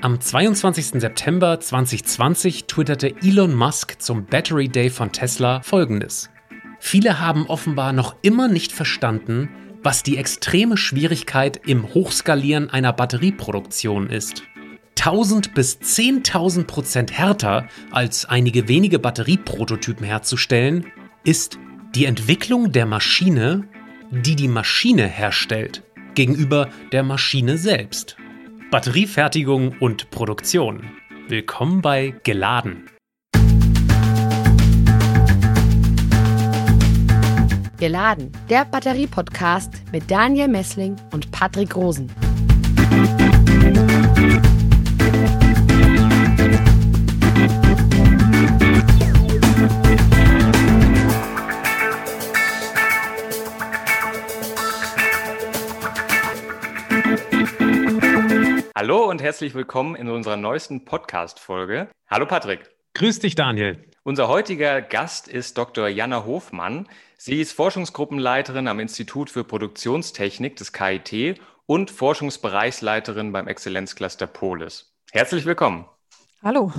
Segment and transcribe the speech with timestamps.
[0.00, 1.00] Am 22.
[1.00, 6.30] September 2020 twitterte Elon Musk zum Battery Day von Tesla folgendes.
[6.78, 9.48] Viele haben offenbar noch immer nicht verstanden,
[9.82, 14.44] was die extreme Schwierigkeit im Hochskalieren einer Batterieproduktion ist.
[15.00, 20.86] 1000 bis 10.000 Prozent härter als einige wenige Batterieprototypen herzustellen,
[21.24, 21.58] ist
[21.96, 23.66] die Entwicklung der Maschine,
[24.12, 25.82] die die Maschine herstellt,
[26.14, 28.16] gegenüber der Maschine selbst.
[28.70, 30.90] Batteriefertigung und Produktion.
[31.26, 32.90] Willkommen bei Geladen.
[37.78, 42.12] Geladen, der Batterie-Podcast mit Daniel Messling und Patrick Rosen.
[58.80, 61.88] Hallo und herzlich willkommen in unserer neuesten Podcast-Folge.
[62.08, 62.70] Hallo Patrick.
[62.94, 63.84] Grüß dich, Daniel.
[64.04, 65.88] Unser heutiger Gast ist Dr.
[65.88, 66.86] Jana Hofmann.
[67.16, 74.94] Sie ist Forschungsgruppenleiterin am Institut für Produktionstechnik des KIT und Forschungsbereichsleiterin beim Exzellenzcluster Polis.
[75.10, 75.88] Herzlich willkommen.
[76.40, 76.72] Hallo.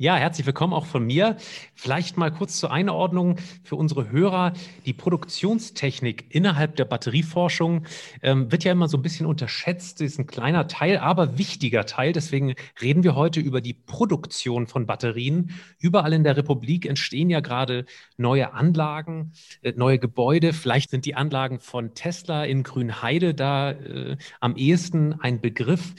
[0.00, 1.36] Ja, herzlich willkommen auch von mir.
[1.74, 4.52] Vielleicht mal kurz zur Einordnung für unsere Hörer.
[4.86, 7.84] Die Produktionstechnik innerhalb der Batterieforschung
[8.22, 10.00] ähm, wird ja immer so ein bisschen unterschätzt.
[10.00, 12.12] Ist ein kleiner Teil, aber wichtiger Teil.
[12.12, 15.50] Deswegen reden wir heute über die Produktion von Batterien.
[15.80, 17.84] Überall in der Republik entstehen ja gerade
[18.16, 19.32] neue Anlagen,
[19.62, 20.52] äh, neue Gebäude.
[20.52, 25.94] Vielleicht sind die Anlagen von Tesla in Grünheide da äh, am ehesten ein Begriff.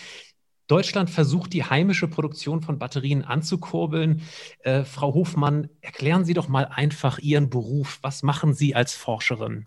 [0.69, 4.21] Deutschland versucht, die heimische Produktion von Batterien anzukurbeln.
[4.59, 7.97] Äh, Frau Hofmann, erklären Sie doch mal einfach Ihren Beruf.
[8.03, 9.65] Was machen Sie als Forscherin?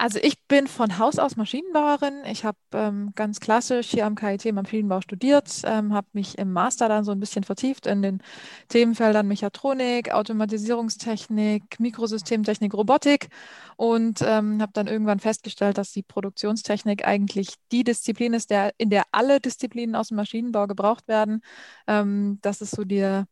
[0.00, 2.22] Also ich bin von Haus aus Maschinenbauerin.
[2.26, 6.88] Ich habe ähm, ganz klassisch hier am KIT Maschinenbau studiert, ähm, habe mich im Master
[6.88, 8.22] dann so ein bisschen vertieft in den
[8.68, 13.28] Themenfeldern Mechatronik, Automatisierungstechnik, Mikrosystemtechnik, Robotik
[13.76, 18.90] und ähm, habe dann irgendwann festgestellt, dass die Produktionstechnik eigentlich die Disziplin ist, der, in
[18.90, 21.42] der alle Disziplinen aus dem Maschinenbau gebraucht werden.
[21.88, 23.26] Ähm, das ist so der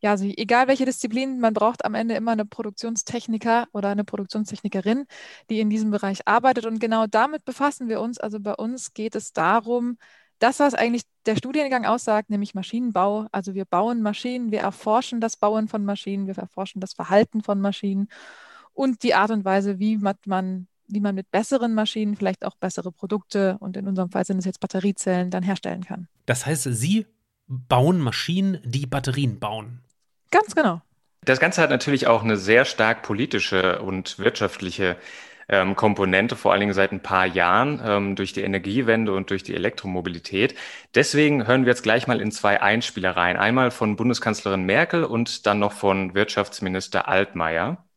[0.00, 5.06] ja, also egal welche Disziplin, man braucht am Ende immer eine Produktionstechniker oder eine Produktionstechnikerin,
[5.50, 6.66] die in diesem Bereich arbeitet.
[6.66, 8.18] Und genau damit befassen wir uns.
[8.18, 9.98] Also bei uns geht es darum,
[10.38, 13.26] das, was eigentlich der Studiengang aussagt, nämlich Maschinenbau.
[13.32, 17.60] Also wir bauen Maschinen, wir erforschen das Bauen von Maschinen, wir erforschen das Verhalten von
[17.60, 18.08] Maschinen
[18.72, 22.92] und die Art und Weise, wie man, wie man mit besseren Maschinen vielleicht auch bessere
[22.92, 26.06] Produkte und in unserem Fall sind es jetzt Batteriezellen dann herstellen kann.
[26.26, 27.06] Das heißt, Sie
[27.48, 29.80] bauen Maschinen, die Batterien bauen.
[30.30, 30.82] Ganz genau.
[31.22, 34.96] Das Ganze hat natürlich auch eine sehr stark politische und wirtschaftliche
[35.48, 39.42] ähm, Komponente, vor allen Dingen seit ein paar Jahren ähm, durch die Energiewende und durch
[39.42, 40.54] die Elektromobilität.
[40.94, 43.36] Deswegen hören wir jetzt gleich mal in zwei Einspielereien.
[43.36, 47.87] Einmal von Bundeskanzlerin Merkel und dann noch von Wirtschaftsminister Altmaier.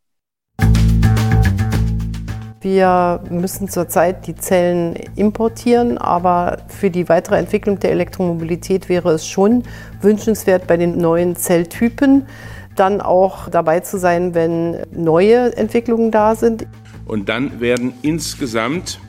[2.62, 9.26] Wir müssen zurzeit die Zellen importieren, aber für die weitere Entwicklung der Elektromobilität wäre es
[9.26, 9.64] schon
[10.00, 12.28] wünschenswert, bei den neuen Zelltypen
[12.76, 16.68] dann auch dabei zu sein, wenn neue Entwicklungen da sind.
[17.06, 19.00] Und dann werden insgesamt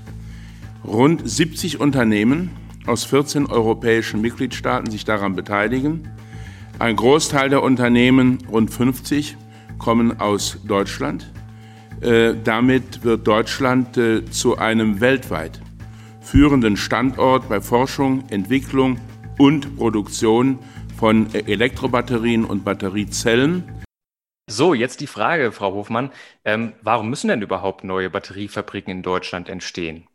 [0.83, 2.51] rund 70 Unternehmen
[2.87, 6.09] aus 14 europäischen Mitgliedstaaten sich daran beteiligen.
[6.79, 9.37] Ein Großteil der Unternehmen, rund 50,
[9.79, 11.31] kommen aus Deutschland.
[12.03, 15.61] Äh, damit wird Deutschland äh, zu einem weltweit
[16.21, 18.99] führenden Standort bei Forschung, Entwicklung
[19.39, 20.59] und Produktion
[20.97, 23.85] von äh, Elektrobatterien und Batteriezellen.
[24.51, 26.11] So, jetzt die Frage, Frau Hofmann.
[26.45, 30.09] Ähm, warum müssen denn überhaupt neue Batteriefabriken in Deutschland entstehen?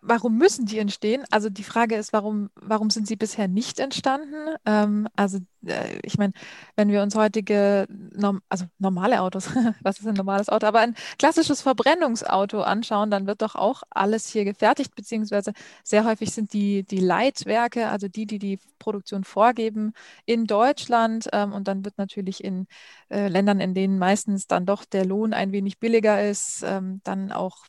[0.00, 1.24] Warum müssen die entstehen?
[1.30, 4.56] Also die Frage ist, warum, warum sind sie bisher nicht entstanden?
[4.66, 6.32] Ähm, also äh, ich meine,
[6.76, 9.48] wenn wir uns heutige, norm also normale Autos,
[9.82, 14.28] was ist ein normales Auto, aber ein klassisches Verbrennungsauto anschauen, dann wird doch auch alles
[14.28, 15.52] hier gefertigt, beziehungsweise
[15.84, 19.92] sehr häufig sind die, die Leitwerke, also die, die die Produktion vorgeben,
[20.26, 22.66] in Deutschland ähm, und dann wird natürlich in
[23.10, 27.32] äh, Ländern, in denen meistens dann doch der Lohn ein wenig billiger ist, ähm, dann
[27.32, 27.66] auch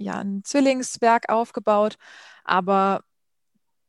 [0.00, 1.96] ja ein Zwillingswerk aufgebaut.
[2.44, 3.02] Aber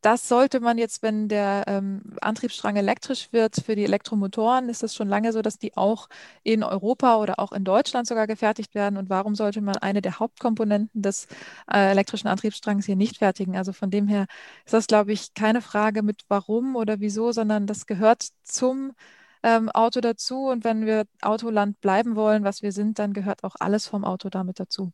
[0.01, 4.95] das sollte man jetzt, wenn der ähm, Antriebsstrang elektrisch wird, für die Elektromotoren ist es
[4.95, 6.07] schon lange so, dass die auch
[6.43, 8.97] in Europa oder auch in Deutschland sogar gefertigt werden.
[8.97, 11.27] Und warum sollte man eine der Hauptkomponenten des
[11.71, 13.55] äh, elektrischen Antriebsstrangs hier nicht fertigen?
[13.55, 14.25] Also von dem her
[14.65, 18.93] ist das, glaube ich, keine Frage mit warum oder wieso, sondern das gehört zum
[19.43, 20.47] ähm, Auto dazu.
[20.47, 24.29] Und wenn wir Autoland bleiben wollen, was wir sind, dann gehört auch alles vom Auto
[24.29, 24.91] damit dazu.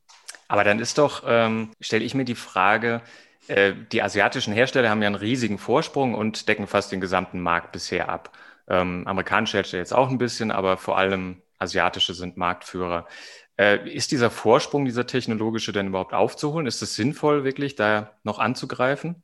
[0.48, 3.02] Aber dann ist doch, ähm, stelle ich mir die Frage,
[3.50, 7.72] Äh, die asiatischen Hersteller haben ja einen riesigen Vorsprung und decken fast den gesamten Markt
[7.72, 8.38] bisher ab.
[8.68, 13.08] Ähm, amerikanische Hersteller jetzt auch ein bisschen, aber vor allem asiatische sind Marktführer.
[13.58, 16.68] Äh, ist dieser Vorsprung, dieser technologische denn überhaupt aufzuholen?
[16.68, 19.24] Ist es sinnvoll, wirklich da noch anzugreifen?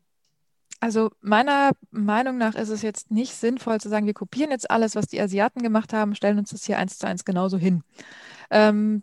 [0.83, 4.97] Also meiner Meinung nach ist es jetzt nicht sinnvoll zu sagen, wir kopieren jetzt alles,
[4.97, 7.83] was die Asiaten gemacht haben, stellen uns das hier eins zu eins genauso hin.
[8.49, 9.01] Ähm,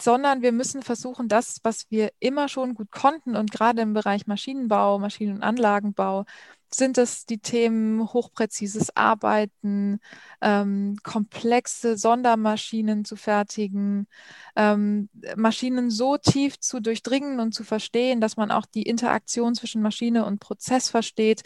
[0.00, 4.26] sondern wir müssen versuchen, das, was wir immer schon gut konnten und gerade im Bereich
[4.26, 6.24] Maschinenbau, Maschinen- und Anlagenbau,
[6.74, 10.00] sind es die Themen hochpräzises Arbeiten,
[10.40, 14.06] ähm, komplexe Sondermaschinen zu fertigen,
[14.56, 19.82] ähm, Maschinen so tief zu durchdringen und zu verstehen, dass man auch die Interaktion zwischen
[19.82, 21.42] Maschine und Prozess versteht.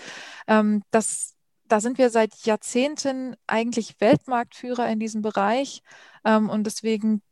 [0.47, 1.35] Ähm, das,
[1.69, 5.83] da sind wir seit Jahrzehnten eigentlich Weltmarktführer in diesem Bereich.
[6.25, 7.23] Ähm, und deswegen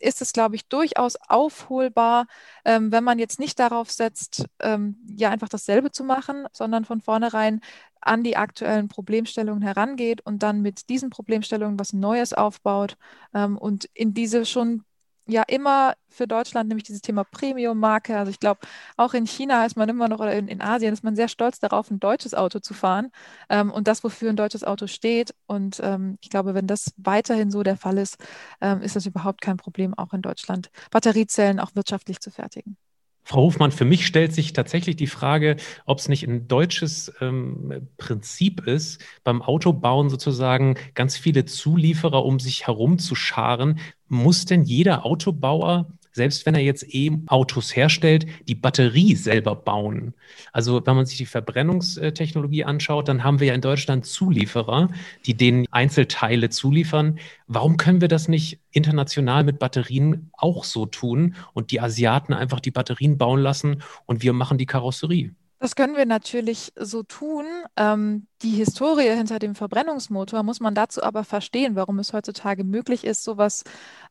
[0.00, 2.26] ist es, glaube ich, durchaus aufholbar,
[2.64, 7.00] ähm, wenn man jetzt nicht darauf setzt, ähm, ja einfach dasselbe zu machen, sondern von
[7.00, 7.60] vornherein
[8.00, 12.96] an die aktuellen Problemstellungen herangeht und dann mit diesen Problemstellungen was Neues aufbaut
[13.34, 14.84] ähm, und in diese schon
[15.30, 18.16] ja immer für Deutschland, nämlich dieses Thema Premium-Marke.
[18.16, 18.60] Also ich glaube,
[18.96, 21.58] auch in China ist man immer noch oder in, in, Asien ist man sehr stolz
[21.60, 23.10] darauf, ein deutsches Auto zu fahren
[23.48, 25.34] ähm, und das, wofür ein deutsches Auto steht.
[25.46, 28.18] Und ähm, ich glaube, wenn das weiterhin so der Fall ist,
[28.60, 32.76] ähm, ist das überhaupt kein Problem, auch in Deutschland Batteriezellen auch wirtschaftlich zu fertigen.
[33.22, 35.56] Frau Hofmann, für mich stellt sich tatsächlich die Frage,
[35.86, 42.40] ob es nicht ein deutsches ähm, Prinzip ist, beim Autobauen sozusagen ganz viele Zulieferer um
[42.40, 43.78] sich herum zu scharen.
[44.08, 50.14] Muss denn jeder Autobauer selbst wenn er jetzt E-Autos herstellt, die Batterie selber bauen.
[50.52, 54.88] Also wenn man sich die Verbrennungstechnologie anschaut, dann haben wir ja in Deutschland Zulieferer,
[55.26, 57.18] die den Einzelteile zuliefern.
[57.46, 62.60] Warum können wir das nicht international mit Batterien auch so tun und die Asiaten einfach
[62.60, 65.34] die Batterien bauen lassen und wir machen die Karosserie?
[65.60, 67.44] Das können wir natürlich so tun.
[67.76, 73.04] Ähm, die Historie hinter dem Verbrennungsmotor muss man dazu aber verstehen, warum es heutzutage möglich
[73.04, 73.64] ist, sowas,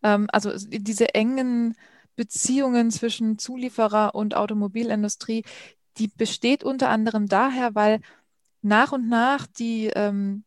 [0.03, 1.75] ähm, also diese engen
[2.15, 5.43] Beziehungen zwischen Zulieferer und Automobilindustrie,
[5.97, 8.01] die besteht unter anderem daher, weil
[8.61, 10.43] nach und nach die, ähm,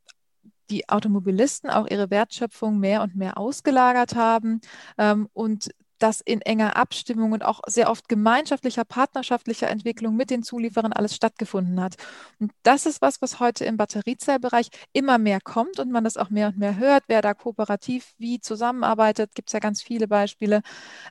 [0.70, 4.60] die Automobilisten auch ihre Wertschöpfung mehr und mehr ausgelagert haben
[4.99, 5.70] ähm, und
[6.02, 11.14] das in enger Abstimmung und auch sehr oft gemeinschaftlicher, partnerschaftlicher Entwicklung mit den Zulieferern alles
[11.14, 11.96] stattgefunden hat.
[12.40, 16.31] Und das ist was, was heute im Batteriezellbereich immer mehr kommt und man das auch
[16.31, 20.62] mehr und mehr hört, wer da kooperativ wie zusammenarbeitet, gibt es ja ganz viele Beispiele.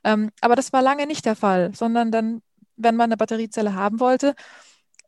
[0.04, 2.42] Ähm, aber das war lange nicht der Fall, sondern dann,
[2.76, 4.36] wenn man eine Batteriezelle haben wollte,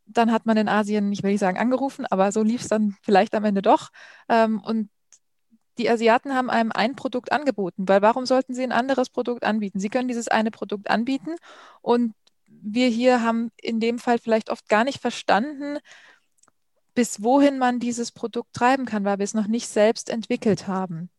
[0.06, 2.96] dann hat man in Asien, ich will nicht sagen angerufen, aber so lief es dann
[3.02, 3.90] vielleicht am Ende doch.
[4.30, 4.90] Ähm, und
[5.78, 9.80] die Asiaten haben einem ein Produkt angeboten, weil warum sollten sie ein anderes Produkt anbieten?
[9.80, 11.36] Sie können dieses eine Produkt anbieten
[11.82, 12.14] und
[12.48, 15.80] wir hier haben in dem Fall vielleicht oft gar nicht verstanden,
[16.94, 21.10] bis wohin man dieses Produkt treiben kann, weil wir es noch nicht selbst entwickelt haben.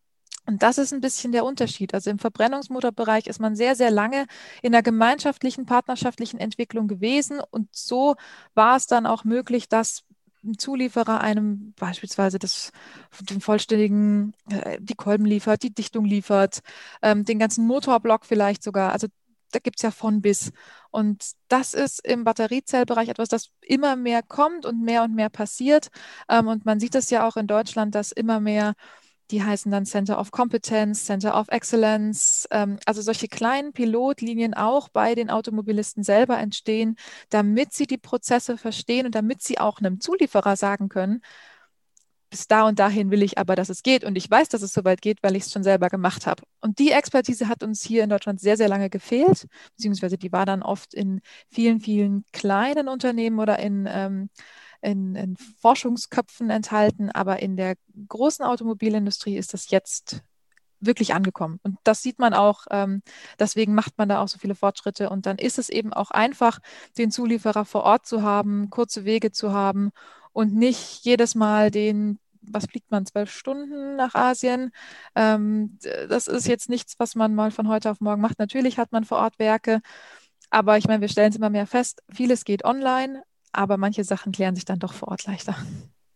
[0.47, 1.93] Und das ist ein bisschen der Unterschied.
[1.93, 4.27] Also im Verbrennungsmotorbereich ist man sehr, sehr lange
[4.61, 7.41] in der gemeinschaftlichen, partnerschaftlichen Entwicklung gewesen.
[7.49, 8.15] Und so
[8.53, 10.03] war es dann auch möglich, dass
[10.53, 12.71] Zulieferer einem beispielsweise das,
[13.21, 16.61] den vollständigen, äh, die Kolben liefert, die Dichtung liefert,
[17.01, 18.91] ähm, den ganzen Motorblock vielleicht sogar.
[18.91, 19.07] Also
[19.51, 20.51] da gibt es ja von bis.
[20.91, 25.89] Und das ist im Batteriezellbereich etwas, das immer mehr kommt und mehr und mehr passiert.
[26.29, 28.73] Ähm, und man sieht es ja auch in Deutschland, dass immer mehr
[29.31, 32.47] die heißen dann Center of Competence, Center of Excellence.
[32.51, 36.95] Ähm, also solche kleinen Pilotlinien auch bei den Automobilisten selber entstehen,
[37.29, 41.21] damit sie die Prozesse verstehen und damit sie auch einem Zulieferer sagen können,
[42.29, 44.03] bis da und dahin will ich aber, dass es geht.
[44.03, 46.43] Und ich weiß, dass es soweit geht, weil ich es schon selber gemacht habe.
[46.59, 50.45] Und die Expertise hat uns hier in Deutschland sehr, sehr lange gefehlt, beziehungsweise die war
[50.45, 54.29] dann oft in vielen, vielen kleinen Unternehmen oder in ähm,
[54.81, 57.75] in, in Forschungsköpfen enthalten, aber in der
[58.07, 60.21] großen Automobilindustrie ist das jetzt
[60.79, 61.59] wirklich angekommen.
[61.63, 63.01] Und das sieht man auch, ähm,
[63.39, 65.09] deswegen macht man da auch so viele Fortschritte.
[65.09, 66.59] Und dann ist es eben auch einfach,
[66.97, 69.91] den Zulieferer vor Ort zu haben, kurze Wege zu haben
[70.33, 74.71] und nicht jedes Mal den, was fliegt man, zwölf Stunden nach Asien.
[75.15, 75.77] Ähm,
[76.09, 78.39] das ist jetzt nichts, was man mal von heute auf morgen macht.
[78.39, 79.81] Natürlich hat man vor Ort Werke.
[80.49, 83.23] Aber ich meine, wir stellen es immer mehr fest, vieles geht online,
[83.57, 85.55] aber manche Sachen klären sich dann doch vor Ort leichter.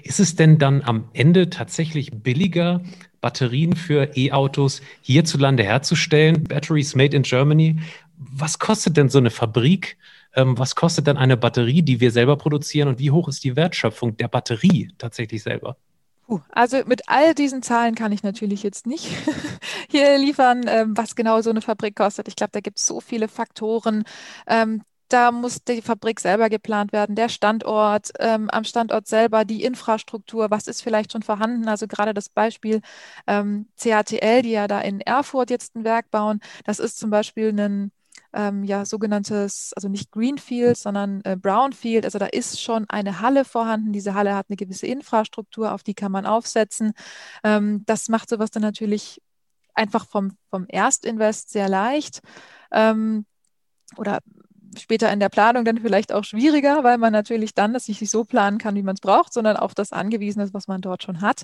[0.02, 2.82] Ist es denn dann am Ende tatsächlich billiger,
[3.20, 6.46] Batterien für E-Autos hierzulande herzustellen?
[6.46, 7.80] Batteries made in Germany.
[8.18, 9.98] Was kostet denn so eine Fabrik?
[10.36, 12.88] Ähm, was kostet dann eine Batterie, die wir selber produzieren?
[12.88, 15.76] Und wie hoch ist die Wertschöpfung der Batterie tatsächlich selber?
[16.52, 19.08] Also mit all diesen Zahlen kann ich natürlich jetzt nicht
[19.90, 22.28] hier liefern, ähm, was genau so eine Fabrik kostet.
[22.28, 24.04] Ich glaube, da gibt es so viele Faktoren.
[25.10, 30.52] Da muss die Fabrik selber geplant werden, der Standort, ähm, am Standort selber die Infrastruktur,
[30.52, 31.68] was ist vielleicht schon vorhanden.
[31.68, 32.82] Also gerade das Beispiel
[33.28, 37.50] ähm, CATL, die ja da in Erfurt jetzt ein Werk bauen, das ist zum Beispiel
[37.60, 37.92] ein
[38.34, 42.06] ähm, ja, sogenanntes, also nicht Greenfield, sondern äh, Brownfield.
[42.06, 43.92] Also da ist schon eine Halle vorhanden.
[43.94, 46.94] Diese Halle hat eine gewisse Infrastruktur, auf die kann man aufsetzen.
[47.44, 49.22] Ähm, das macht sowas dann natürlich
[49.74, 52.22] einfach vom, vom Erstinvest sehr leicht.
[52.72, 53.26] Ähm,
[53.98, 54.20] oder
[54.78, 58.26] später in der Planung dann vielleicht auch schwieriger, weil man natürlich dann das nicht so
[58.26, 61.22] planen kann, wie man es braucht, sondern auf das angewiesen ist, was man dort schon
[61.22, 61.44] hat.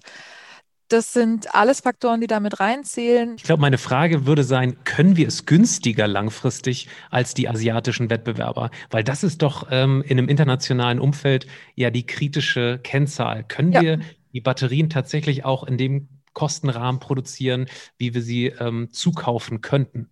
[0.88, 3.36] Das sind alles Faktoren, die damit reinzählen.
[3.38, 8.70] Ich glaube, meine Frage würde sein, können wir es günstiger langfristig als die asiatischen Wettbewerber?
[8.92, 13.44] Weil das ist doch ähm, in einem internationalen Umfeld ja die kritische Kennzahl.
[13.44, 13.82] Können ja.
[13.82, 14.00] wir
[14.34, 17.66] die Batterien tatsächlich auch in dem Kostenrahmen produzieren,
[17.98, 20.10] wie wir sie ähm, zukaufen könnten?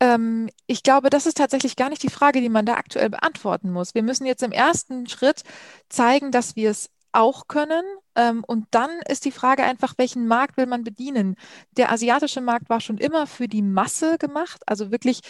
[0.00, 3.70] Ähm, ich glaube, das ist tatsächlich gar nicht die Frage, die man da aktuell beantworten
[3.70, 3.94] muss.
[3.94, 5.42] Wir müssen jetzt im ersten Schritt
[5.88, 7.84] zeigen, dass wir es auch können.
[8.16, 11.36] Ähm, und dann ist die Frage einfach, welchen Markt will man bedienen?
[11.72, 15.20] Der asiatische Markt war schon immer für die Masse gemacht, also wirklich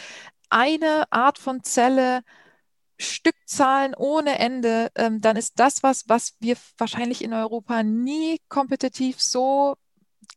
[0.51, 2.23] eine Art von Zelle,
[2.99, 4.91] Stückzahlen ohne Ende.
[4.95, 9.77] Ähm, dann ist das was, was wir wahrscheinlich in Europa nie kompetitiv so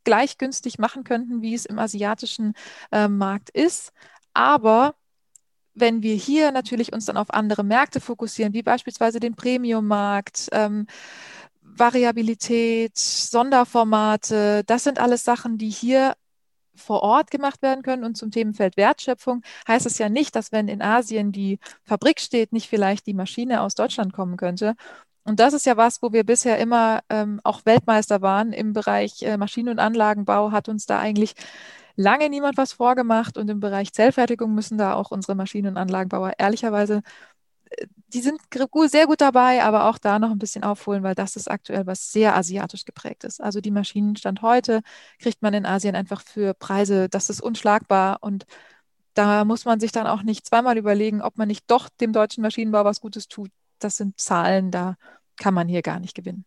[0.03, 2.53] gleich günstig machen könnten, wie es im asiatischen
[2.91, 3.91] äh, Markt ist.
[4.38, 4.94] Aber
[5.74, 10.86] wenn wir hier natürlich uns dann auf andere Märkte fokussieren, wie beispielsweise den Premium-Markt, ähm,
[11.62, 16.13] Variabilität, Sonderformate, das sind alles Sachen, die hier
[16.75, 18.03] vor Ort gemacht werden können.
[18.03, 22.53] Und zum Themenfeld Wertschöpfung heißt es ja nicht, dass wenn in Asien die Fabrik steht,
[22.53, 24.75] nicht vielleicht die Maschine aus Deutschland kommen könnte.
[25.24, 29.24] Und das ist ja was, wo wir bisher immer ähm, auch Weltmeister waren im Bereich
[29.24, 31.34] äh, Maschinen- und Anlagenbau, hat uns da eigentlich
[31.98, 33.38] lange niemand was vorgemacht.
[33.38, 37.01] Und im Bereich Zellfertigung müssen da auch unsere Maschinen- und Anlagenbauer ehrlicherweise
[38.13, 38.39] die sind
[38.88, 42.12] sehr gut dabei, aber auch da noch ein bisschen aufholen, weil das ist aktuell was
[42.12, 43.42] sehr asiatisch geprägt ist.
[43.42, 44.82] Also die Maschinenstand heute
[45.20, 48.46] kriegt man in Asien einfach für Preise, das ist unschlagbar und
[49.13, 52.44] da muss man sich dann auch nicht zweimal überlegen, ob man nicht doch dem deutschen
[52.44, 53.51] Maschinenbau was Gutes tut.
[53.80, 54.96] Das sind Zahlen, da
[55.38, 56.46] kann man hier gar nicht gewinnen.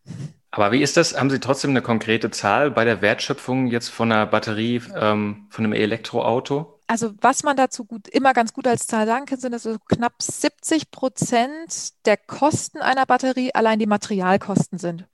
[0.50, 1.16] Aber wie ist das?
[1.16, 5.64] Haben Sie trotzdem eine konkrete Zahl bei der Wertschöpfung jetzt von einer Batterie, ähm, von
[5.64, 6.80] einem Elektroauto?
[6.90, 10.20] also was man dazu gut, immer ganz gut als Zahl sagen kann, sind also knapp
[10.20, 15.06] 70 Prozent der Kosten einer Batterie allein die Materialkosten sind.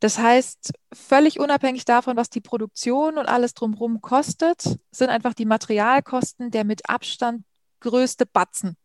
[0.00, 5.44] Das heißt, völlig unabhängig davon, was die Produktion und alles drumherum kostet, sind einfach die
[5.44, 7.44] Materialkosten der mit Abstand
[7.80, 8.78] größte Batzen.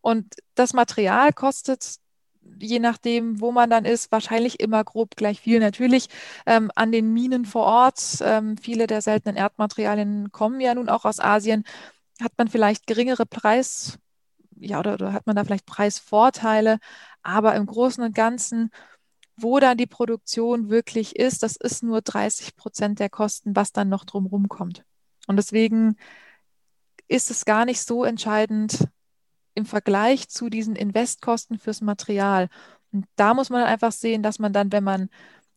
[0.00, 1.98] Und das Material kostet
[2.60, 5.60] je nachdem, wo man dann ist, wahrscheinlich immer grob gleich viel.
[5.60, 6.08] Natürlich
[6.46, 11.04] ähm, an den Minen vor Ort, ähm, viele der seltenen Erdmaterialien kommen ja nun auch
[11.04, 11.64] aus Asien,
[12.22, 13.98] hat man vielleicht geringere Preis,
[14.56, 16.78] ja, oder, oder hat man da vielleicht Preisvorteile,
[17.22, 18.70] aber im Großen und Ganzen
[19.36, 23.88] wo dann die Produktion wirklich ist, das ist nur 30 Prozent der Kosten, was dann
[23.88, 24.84] noch drumherum kommt.
[25.26, 25.96] Und deswegen
[27.08, 28.88] ist es gar nicht so entscheidend,
[29.54, 32.48] im Vergleich zu diesen Investkosten fürs Material.
[32.92, 35.08] Und da muss man einfach sehen, dass man dann, wenn man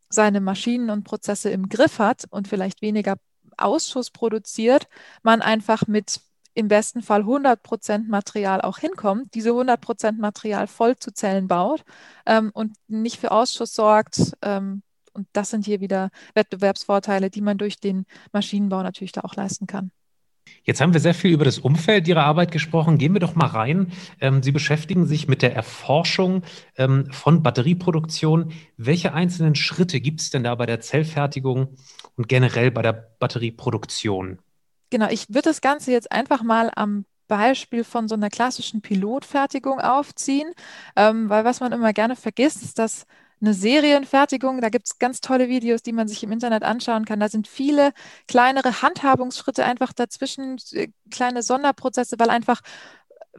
[0.09, 3.17] seine Maschinen und Prozesse im Griff hat und vielleicht weniger
[3.57, 4.87] Ausschuss produziert,
[5.23, 6.21] man einfach mit
[6.53, 11.47] im besten Fall 100 Prozent Material auch hinkommt, diese 100 Prozent Material voll zu Zellen
[11.47, 11.83] baut
[12.25, 14.33] ähm, und nicht für Ausschuss sorgt.
[14.41, 14.81] Ähm,
[15.13, 19.67] und das sind hier wieder Wettbewerbsvorteile, die man durch den Maschinenbau natürlich da auch leisten
[19.67, 19.91] kann.
[20.63, 22.97] Jetzt haben wir sehr viel über das Umfeld Ihrer Arbeit gesprochen.
[22.97, 23.91] Gehen wir doch mal rein.
[24.19, 26.43] Ähm, Sie beschäftigen sich mit der Erforschung
[26.77, 28.51] ähm, von Batterieproduktion.
[28.77, 31.69] Welche einzelnen Schritte gibt es denn da bei der Zellfertigung
[32.15, 34.39] und generell bei der Batterieproduktion?
[34.89, 39.79] Genau, ich würde das Ganze jetzt einfach mal am Beispiel von so einer klassischen Pilotfertigung
[39.79, 40.53] aufziehen,
[40.95, 43.05] ähm, weil was man immer gerne vergisst, ist, dass
[43.41, 44.61] eine Serienfertigung.
[44.61, 47.19] Da gibt es ganz tolle Videos, die man sich im Internet anschauen kann.
[47.19, 47.93] Da sind viele
[48.27, 52.61] kleinere Handhabungsschritte einfach dazwischen, äh, kleine Sonderprozesse, weil einfach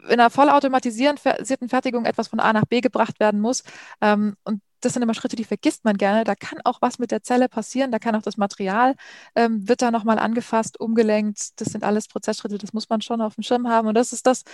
[0.04, 3.62] in einer vollautomatisierten Fertigung etwas von A nach B gebracht werden muss.
[4.00, 6.24] Ähm, und das sind immer Schritte, die vergisst man gerne.
[6.24, 7.90] Da kann auch was mit der Zelle passieren.
[7.90, 8.94] Da kann auch das Material,
[9.34, 11.60] ähm, wird da nochmal angefasst, umgelenkt.
[11.60, 13.88] Das sind alles Prozessschritte, das muss man schon auf dem Schirm haben.
[13.88, 14.44] Und das ist das,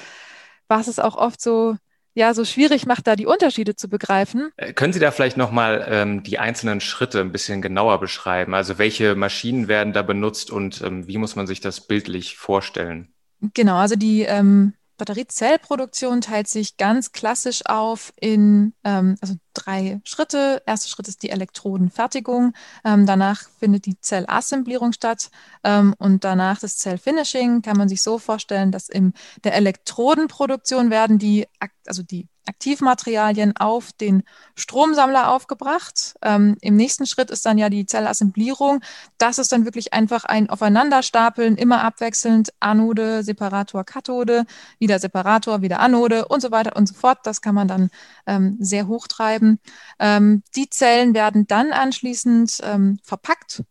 [0.68, 1.76] was es auch oft so
[2.14, 4.50] ja so schwierig macht, da die Unterschiede zu begreifen.
[4.56, 8.54] Äh, können Sie da vielleicht nochmal ähm, die einzelnen Schritte ein bisschen genauer beschreiben?
[8.54, 13.08] Also welche Maschinen werden da benutzt und ähm, wie muss man sich das bildlich vorstellen?
[13.52, 20.62] Genau, also die, ähm, Batteriezellproduktion teilt sich ganz klassisch auf in ähm, also drei Schritte.
[20.66, 22.54] Erster Schritt ist die Elektrodenfertigung.
[22.84, 25.30] Ähm, danach findet die Zellassemblierung statt
[25.64, 27.62] ähm, und danach das Zellfinishing.
[27.62, 31.46] Kann man sich so vorstellen, dass in der Elektrodenproduktion werden die,
[31.86, 34.22] also die Aktivmaterialien auf den
[34.54, 36.14] Stromsammler aufgebracht.
[36.22, 38.80] Ähm, Im nächsten Schritt ist dann ja die Zellassemblierung.
[39.18, 44.44] Das ist dann wirklich einfach ein Aufeinanderstapeln, immer abwechselnd Anode, Separator, Kathode,
[44.78, 47.18] wieder Separator, wieder Anode und so weiter und so fort.
[47.24, 47.90] Das kann man dann
[48.26, 49.58] ähm, sehr hoch treiben.
[49.98, 53.64] Ähm, die Zellen werden dann anschließend ähm, verpackt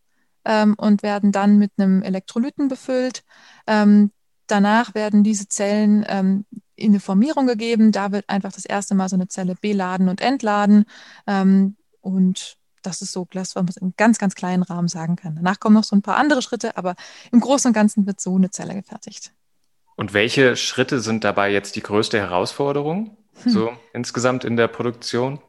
[0.45, 3.23] ähm, und werden dann mit einem Elektrolyten befüllt.
[3.67, 4.11] Ähm,
[4.47, 7.91] danach werden diese Zellen ähm, in eine Formierung gegeben.
[7.91, 10.85] Da wird einfach das erste Mal so eine Zelle beladen und entladen.
[11.27, 15.35] Ähm, und das ist so das, was man im ganz, ganz kleinen Rahmen sagen kann.
[15.35, 16.95] Danach kommen noch so ein paar andere Schritte, aber
[17.31, 19.31] im Großen und Ganzen wird so eine Zelle gefertigt.
[19.95, 23.51] Und welche Schritte sind dabei jetzt die größte Herausforderung, hm.
[23.51, 25.39] so insgesamt in der Produktion?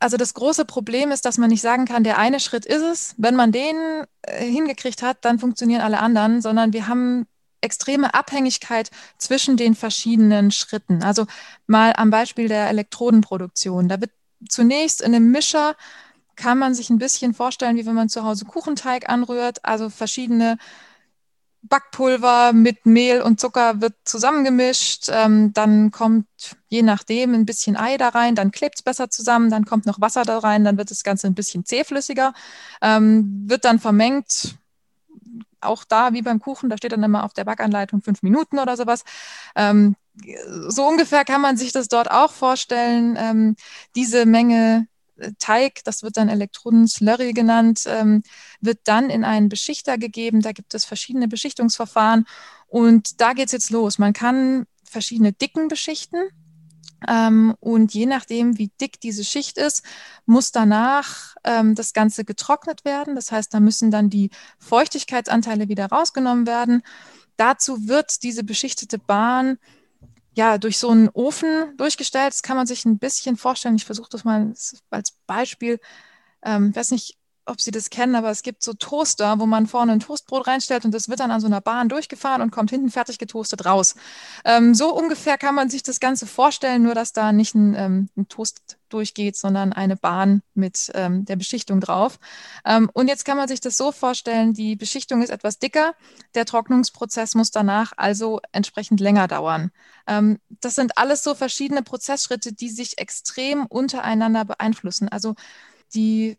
[0.00, 3.14] Also das große Problem ist, dass man nicht sagen kann, der eine Schritt ist es.
[3.18, 7.26] Wenn man den äh, hingekriegt hat, dann funktionieren alle anderen, sondern wir haben
[7.60, 11.02] extreme Abhängigkeit zwischen den verschiedenen Schritten.
[11.02, 11.26] Also
[11.66, 13.88] mal am Beispiel der Elektrodenproduktion.
[13.88, 14.12] Da wird
[14.48, 15.74] zunächst in einem Mischer
[16.36, 20.56] kann man sich ein bisschen vorstellen, wie wenn man zu Hause Kuchenteig anrührt, also verschiedene
[21.62, 25.08] Backpulver mit Mehl und Zucker wird zusammengemischt.
[25.10, 26.26] Ähm, dann kommt
[26.68, 30.00] je nachdem ein bisschen Ei da rein, dann klebt es besser zusammen, dann kommt noch
[30.00, 32.32] Wasser da rein, dann wird das Ganze ein bisschen zähflüssiger,
[32.80, 34.56] ähm, wird dann vermengt,
[35.60, 38.76] auch da, wie beim Kuchen, da steht dann immer auf der Backanleitung fünf Minuten oder
[38.76, 39.04] sowas.
[39.54, 39.96] Ähm,
[40.68, 43.16] so ungefähr kann man sich das dort auch vorstellen.
[43.18, 43.56] Ähm,
[43.94, 48.22] diese Menge äh, Teig, das wird dann Elektroden-Slurry genannt, ähm,
[48.60, 50.40] wird dann in einen Beschichter gegeben.
[50.40, 52.26] Da gibt es verschiedene Beschichtungsverfahren
[52.66, 53.98] und da geht es jetzt los.
[53.98, 56.30] Man kann verschiedene Dicken beschichten.
[57.06, 59.82] Ähm, und je nachdem, wie dick diese Schicht ist,
[60.26, 63.14] muss danach ähm, das Ganze getrocknet werden.
[63.14, 66.82] Das heißt, da müssen dann die Feuchtigkeitsanteile wieder rausgenommen werden.
[67.36, 69.58] Dazu wird diese beschichtete Bahn
[70.34, 72.32] ja durch so einen Ofen durchgestellt.
[72.32, 73.76] Das kann man sich ein bisschen vorstellen.
[73.76, 74.52] Ich versuche das mal
[74.90, 75.78] als Beispiel.
[76.42, 77.17] Ähm, weiß nicht,
[77.48, 80.84] ob Sie das kennen, aber es gibt so Toaster, wo man vorne ein Toastbrot reinstellt
[80.84, 83.94] und das wird dann an so einer Bahn durchgefahren und kommt hinten fertig getoastet raus.
[84.44, 88.08] Ähm, so ungefähr kann man sich das Ganze vorstellen, nur dass da nicht ein, ähm,
[88.16, 92.18] ein Toast durchgeht, sondern eine Bahn mit ähm, der Beschichtung drauf.
[92.64, 95.94] Ähm, und jetzt kann man sich das so vorstellen, die Beschichtung ist etwas dicker,
[96.34, 99.70] der Trocknungsprozess muss danach also entsprechend länger dauern.
[100.06, 105.08] Ähm, das sind alles so verschiedene Prozessschritte, die sich extrem untereinander beeinflussen.
[105.08, 105.34] Also
[105.94, 106.36] die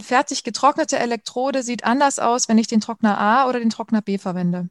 [0.00, 4.18] fertig getrocknete Elektrode sieht anders aus, wenn ich den Trockner A oder den Trockner B
[4.18, 4.68] verwende.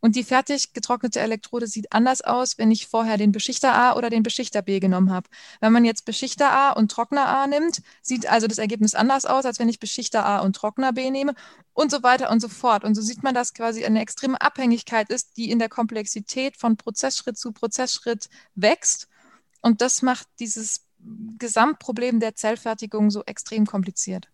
[0.00, 4.08] Und die fertig getrocknete Elektrode sieht anders aus, wenn ich vorher den Beschichter A oder
[4.08, 5.28] den Beschichter B genommen habe.
[5.60, 9.44] Wenn man jetzt Beschichter A und Trockner A nimmt, sieht also das Ergebnis anders aus,
[9.44, 11.34] als wenn ich Beschichter A und Trockner B nehme
[11.74, 12.82] und so weiter und so fort.
[12.82, 16.78] Und so sieht man, dass quasi eine extreme Abhängigkeit ist, die in der Komplexität von
[16.78, 19.06] Prozessschritt zu Prozessschritt wächst.
[19.60, 20.86] Und das macht dieses
[21.38, 24.28] Gesamtproblem der Zellfertigung so extrem kompliziert.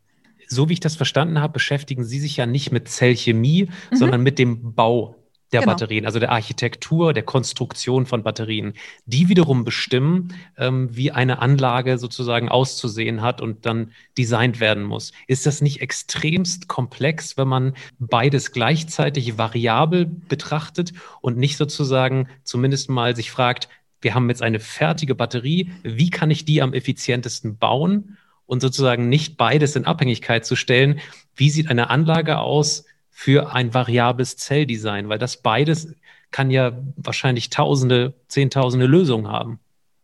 [0.49, 3.97] So wie ich das verstanden habe, beschäftigen Sie sich ja nicht mit Zellchemie, mhm.
[3.97, 5.17] sondern mit dem Bau
[5.53, 5.73] der genau.
[5.73, 8.75] Batterien, also der Architektur, der Konstruktion von Batterien,
[9.07, 15.13] die wiederum bestimmen, ähm, wie eine Anlage sozusagen auszusehen hat und dann designt werden muss.
[15.29, 22.91] Ist das nicht extremst komplex, wenn man beides gleichzeitig variabel betrachtet und nicht sozusagen zumindest
[22.91, 23.69] mal sich fragt,
[24.07, 28.17] wir haben jetzt eine fertige Batterie, wie kann ich die am effizientesten bauen
[28.47, 31.01] und sozusagen nicht beides in Abhängigkeit zu stellen,
[31.35, 35.89] wie sieht eine Anlage aus für ein variables Zelldesign, weil das beides
[36.31, 39.59] kann ja wahrscheinlich tausende, zehntausende Lösungen haben.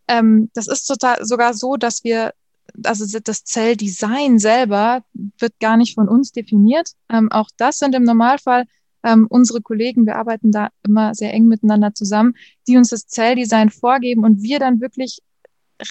[0.09, 2.35] Ähm, das ist total, sogar so, dass wir
[2.83, 5.05] also das Zelldesign selber
[5.39, 6.91] wird gar nicht von uns definiert.
[7.09, 8.65] Ähm, auch das sind im Normalfall
[9.03, 12.35] ähm, unsere Kollegen, wir arbeiten da immer sehr eng miteinander zusammen,
[12.69, 15.23] die uns das Zelldesign vorgeben und wir dann wirklich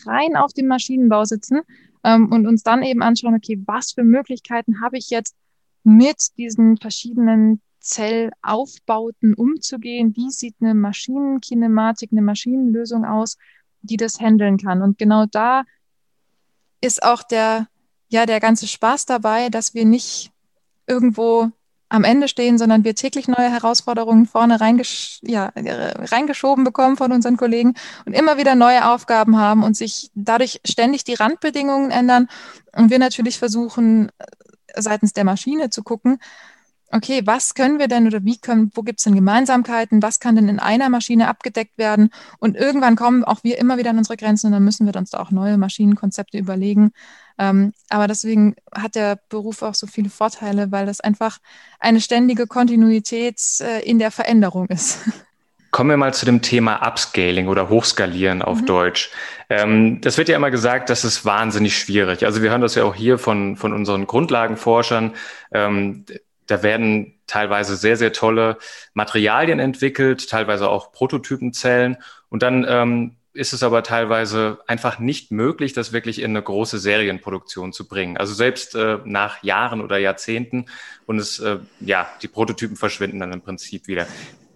[0.06, 1.62] rein auf dem Maschinenbau sitzen
[2.04, 5.36] ähm, und uns dann eben anschauen, okay, was für Möglichkeiten habe ich jetzt
[5.84, 10.16] mit diesen verschiedenen Zellaufbauten umzugehen?
[10.16, 13.38] Wie sieht eine Maschinenkinematik, eine Maschinenlösung aus,
[13.82, 14.82] die das handeln kann?
[14.82, 15.64] Und genau da
[16.80, 17.68] ist auch der,
[18.10, 20.32] ja, der ganze Spaß dabei, dass wir nicht
[20.88, 21.52] irgendwo
[21.92, 27.36] am Ende stehen, sondern wir täglich neue Herausforderungen vorne reingesch ja, reingeschoben bekommen von unseren
[27.36, 27.74] Kollegen
[28.06, 32.30] und immer wieder neue Aufgaben haben und sich dadurch ständig die Randbedingungen ändern.
[32.74, 34.10] Und wir natürlich versuchen,
[34.74, 36.20] seitens der Maschine zu gucken,
[36.92, 40.36] okay, was können wir denn oder wie können, wo gibt es denn Gemeinsamkeiten, was kann
[40.36, 42.10] denn in einer Maschine abgedeckt werden?
[42.40, 45.12] Und irgendwann kommen auch wir immer wieder an unsere Grenzen und dann müssen wir uns
[45.12, 46.92] da auch neue Maschinenkonzepte überlegen.
[47.38, 51.40] Ähm, aber deswegen hat der Beruf auch so viele Vorteile, weil das einfach
[51.80, 55.00] eine ständige Kontinuität äh, in der Veränderung ist.
[55.72, 58.66] Kommen wir mal zu dem Thema Upscaling oder Hochskalieren auf mhm.
[58.66, 59.10] Deutsch.
[59.50, 62.26] Ähm, das wird ja immer gesagt, das ist wahnsinnig schwierig.
[62.26, 65.14] Also wir hören das ja auch hier von, von unseren Grundlagenforschern.
[65.54, 66.06] Ähm,
[66.52, 68.58] da werden teilweise sehr, sehr tolle
[68.94, 71.98] Materialien entwickelt, teilweise auch Prototypenzellen.
[72.30, 76.78] Und dann ähm, ist es aber teilweise einfach nicht möglich, das wirklich in eine große
[76.78, 78.18] Serienproduktion zu bringen.
[78.18, 80.66] Also selbst äh, nach Jahren oder Jahrzehnten
[81.06, 84.06] und es, äh, ja, die Prototypen verschwinden dann im Prinzip wieder.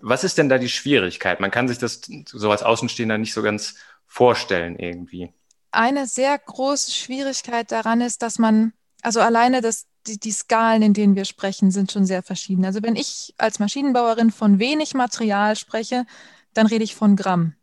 [0.02, 1.40] Was ist denn da die Schwierigkeit?
[1.40, 5.32] Man kann sich das so als Außenstehender nicht so ganz vorstellen irgendwie.
[5.72, 10.94] Eine sehr große Schwierigkeit daran ist, dass man, also alleine das die, die Skalen, in
[10.94, 12.66] denen wir sprechen, sind schon sehr verschieden.
[12.66, 16.06] Also wenn ich als Maschinenbauerin von wenig Material spreche,
[16.54, 17.54] dann rede ich von Gramm.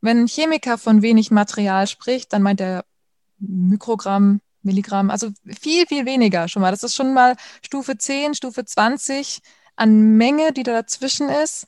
[0.00, 2.84] Wenn ein Chemiker von wenig Material spricht, dann meint er
[3.38, 6.70] Mikrogramm, Milligramm, also viel, viel weniger schon mal.
[6.70, 9.40] Das ist schon mal Stufe 10, Stufe 20
[9.76, 11.66] an Menge, die da dazwischen ist.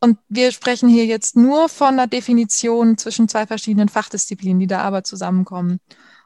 [0.00, 4.80] Und wir sprechen hier jetzt nur von einer Definition zwischen zwei verschiedenen Fachdisziplinen, die da
[4.82, 5.80] aber zusammenkommen.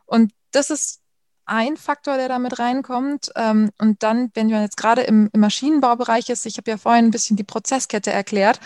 [0.04, 1.01] Und das ist
[1.46, 3.30] ein Faktor, der damit reinkommt.
[3.36, 7.06] Ähm, und dann, wenn man jetzt gerade im, im Maschinenbaubereich ist, ich habe ja vorhin
[7.06, 8.60] ein bisschen die Prozesskette erklärt.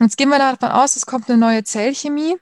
[0.00, 2.36] Jetzt gehen wir davon aus, es kommt eine neue Zellchemie.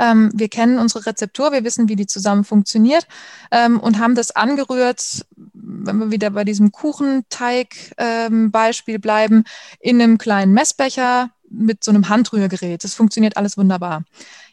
[0.00, 3.06] Ähm, wir kennen unsere Rezeptur, wir wissen, wie die zusammen funktioniert
[3.50, 9.44] ähm, und haben das angerührt, wenn wir wieder bei diesem Kuchenteig-Beispiel bleiben,
[9.80, 12.82] in einem kleinen Messbecher mit so einem Handrührgerät.
[12.82, 14.04] Das funktioniert alles wunderbar.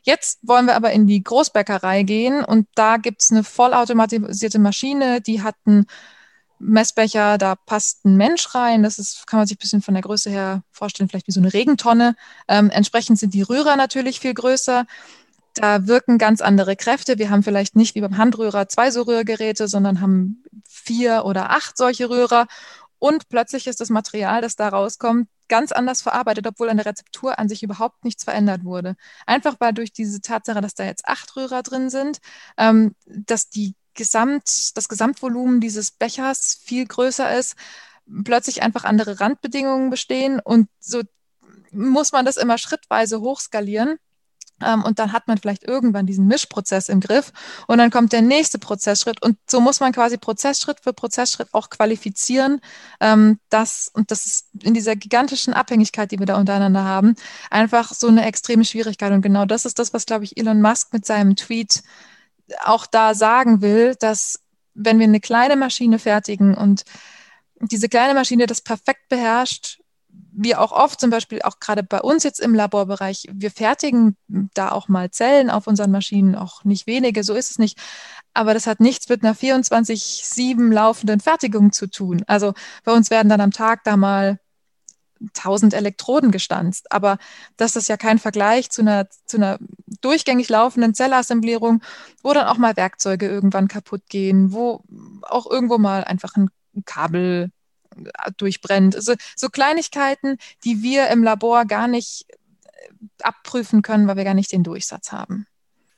[0.03, 5.21] Jetzt wollen wir aber in die Großbäckerei gehen und da gibt es eine vollautomatisierte Maschine,
[5.21, 5.85] die hat einen
[6.59, 8.83] Messbecher, da passt ein Mensch rein.
[8.83, 11.39] Das ist, kann man sich ein bisschen von der Größe her vorstellen, vielleicht wie so
[11.39, 12.15] eine Regentonne.
[12.47, 14.85] Ähm, entsprechend sind die Rührer natürlich viel größer.
[15.55, 17.17] Da wirken ganz andere Kräfte.
[17.17, 21.77] Wir haben vielleicht nicht wie beim Handrührer zwei so Rührgeräte, sondern haben vier oder acht
[21.77, 22.47] solche Rührer.
[22.99, 27.39] Und plötzlich ist das Material, das da rauskommt, ganz anders verarbeitet, obwohl an der Rezeptur
[27.39, 28.95] an sich überhaupt nichts verändert wurde.
[29.25, 32.19] Einfach weil durch diese Tatsache, dass da jetzt acht Rührer drin sind,
[32.57, 37.55] ähm, dass die Gesamt, das Gesamtvolumen dieses Bechers viel größer ist,
[38.23, 41.01] plötzlich einfach andere Randbedingungen bestehen und so
[41.71, 43.97] muss man das immer schrittweise hochskalieren.
[44.65, 47.31] Ähm, und dann hat man vielleicht irgendwann diesen Mischprozess im Griff
[47.67, 51.69] und dann kommt der nächste Prozessschritt und so muss man quasi Prozessschritt für Prozessschritt auch
[51.69, 52.61] qualifizieren.
[52.99, 57.15] Ähm, das, und das ist in dieser gigantischen Abhängigkeit, die wir da untereinander haben,
[57.49, 59.11] einfach so eine extreme Schwierigkeit.
[59.11, 61.83] Und genau das ist das, was, glaube ich, Elon Musk mit seinem Tweet
[62.63, 64.39] auch da sagen will, dass
[64.73, 66.83] wenn wir eine kleine Maschine fertigen und
[67.61, 69.79] diese kleine Maschine das perfekt beherrscht,
[70.41, 74.71] wir auch oft zum Beispiel auch gerade bei uns jetzt im Laborbereich, wir fertigen da
[74.71, 77.77] auch mal Zellen auf unseren Maschinen, auch nicht wenige, so ist es nicht.
[78.33, 82.23] Aber das hat nichts mit einer 24-7 laufenden Fertigung zu tun.
[82.27, 82.53] Also
[82.85, 84.39] bei uns werden dann am Tag da mal
[85.35, 86.89] 1000 Elektroden gestanzt.
[86.91, 87.17] Aber
[87.57, 89.59] das ist ja kein Vergleich zu einer, zu einer
[89.99, 91.81] durchgängig laufenden Zellassemblierung,
[92.23, 94.83] wo dann auch mal Werkzeuge irgendwann kaputt gehen, wo
[95.23, 96.49] auch irgendwo mal einfach ein
[96.85, 97.51] Kabel
[98.37, 98.95] durchbrennt.
[98.95, 104.33] Also so Kleinigkeiten, die wir im Labor gar nicht äh, abprüfen können, weil wir gar
[104.33, 105.45] nicht den Durchsatz haben.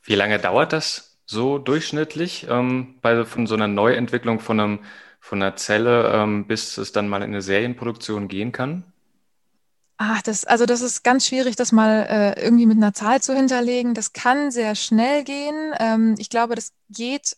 [0.04, 4.80] Wie lange dauert das so durchschnittlich ähm, bei von so einer Neuentwicklung von, einem,
[5.20, 8.84] von einer Zelle, ähm, bis es dann mal in eine Serienproduktion gehen kann?
[10.04, 13.36] Ach, das, also das ist ganz schwierig, das mal äh, irgendwie mit einer Zahl zu
[13.36, 13.94] hinterlegen.
[13.94, 15.74] Das kann sehr schnell gehen.
[15.80, 17.38] Ähm, ich glaube, das geht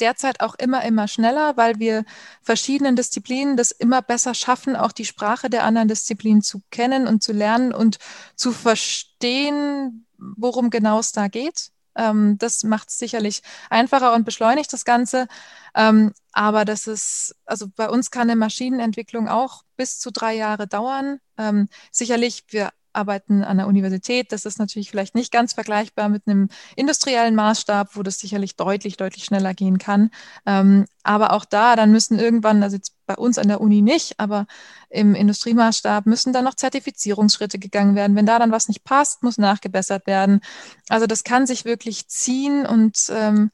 [0.00, 2.04] derzeit auch immer, immer schneller, weil wir
[2.42, 7.22] verschiedenen Disziplinen das immer besser schaffen, auch die Sprache der anderen Disziplinen zu kennen und
[7.22, 7.98] zu lernen und
[8.36, 11.70] zu verstehen, worum genau es da geht.
[11.96, 15.26] Ähm, das macht es sicherlich einfacher und beschleunigt das Ganze.
[15.74, 20.66] Ähm, aber das ist, also bei uns kann eine Maschinenentwicklung auch bis zu drei Jahre
[20.66, 21.18] dauern.
[21.36, 24.32] Ähm, sicherlich, wir arbeiten an der Universität.
[24.32, 28.96] Das ist natürlich vielleicht nicht ganz vergleichbar mit einem industriellen Maßstab, wo das sicherlich deutlich,
[28.96, 30.10] deutlich schneller gehen kann.
[30.44, 34.20] Ähm, aber auch da, dann müssen irgendwann, also jetzt bei uns an der Uni nicht,
[34.20, 34.46] aber
[34.90, 38.16] im Industriemaßstab müssen dann noch Zertifizierungsschritte gegangen werden.
[38.16, 40.40] Wenn da dann was nicht passt, muss nachgebessert werden.
[40.88, 43.50] Also das kann sich wirklich ziehen und ähm,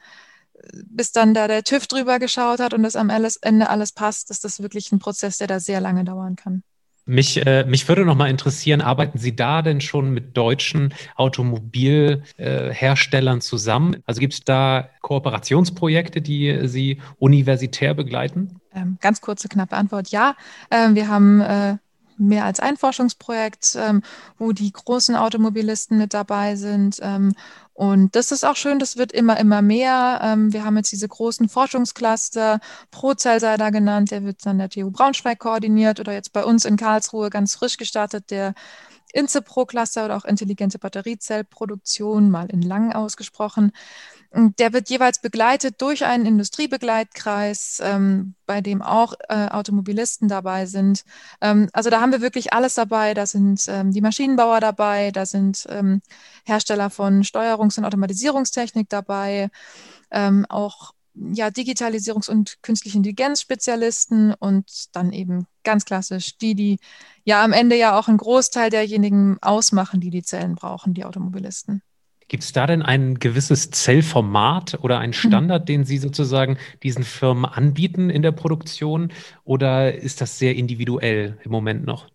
[0.73, 4.45] bis dann da der TÜV drüber geschaut hat und das am Ende alles passt, ist
[4.45, 6.63] das wirklich ein Prozess, der da sehr lange dauern kann.
[7.07, 13.39] Mich, äh, mich würde noch mal interessieren, arbeiten Sie da denn schon mit deutschen Automobilherstellern
[13.39, 13.97] äh, zusammen?
[14.07, 18.61] Also gibt es da Kooperationsprojekte, die Sie universitär begleiten?
[18.75, 20.35] Ähm, ganz kurze, knappe Antwort, ja.
[20.71, 21.77] Ähm, wir haben äh,
[22.17, 24.03] mehr als ein Forschungsprojekt, ähm,
[24.39, 26.99] wo die großen Automobilisten mit dabei sind.
[27.03, 27.35] Ähm,
[27.75, 30.21] und das ist auch schön, das wird immer, immer mehr.
[30.23, 32.61] Ähm, wir haben jetzt diese großen Forschungscluster,
[32.93, 36.65] ProCell sei da genannt, der wird dann der TU Braunschweig koordiniert oder jetzt bei uns
[36.65, 38.55] in Karlsruhe ganz frisch gestartet, der
[39.15, 43.73] INSE-Pro-Cluster oder auch intelligente Batteriezellproduktion, mal in lang ausgesprochen.
[44.33, 51.05] Der wird jeweils begleitet durch einen Industriebegleitkreis, ähm, bei dem auch äh, Automobilisten dabei sind.
[51.41, 53.15] Ähm, also da haben wir wirklich alles dabei.
[53.15, 56.03] Da sind ähm, die Maschinenbauer dabei, da sind ähm,
[56.45, 59.51] Hersteller von Steuerungs- und Automatisierungstechnik dabei,
[60.11, 66.79] ähm, auch ja, Digitalisierungs- und künstliche Intelligenz-Spezialisten und dann eben ganz klassisch die, die
[67.25, 71.83] ja am Ende ja auch einen Großteil derjenigen ausmachen, die die Zellen brauchen, die Automobilisten.
[72.29, 75.29] Gibt es da denn ein gewisses Zellformat oder einen mhm.
[75.29, 75.67] Standard, mhm.
[75.67, 79.13] den Sie sozusagen diesen Firmen anbieten in der Produktion?
[79.45, 82.09] Oder ist das sehr individuell im Moment noch?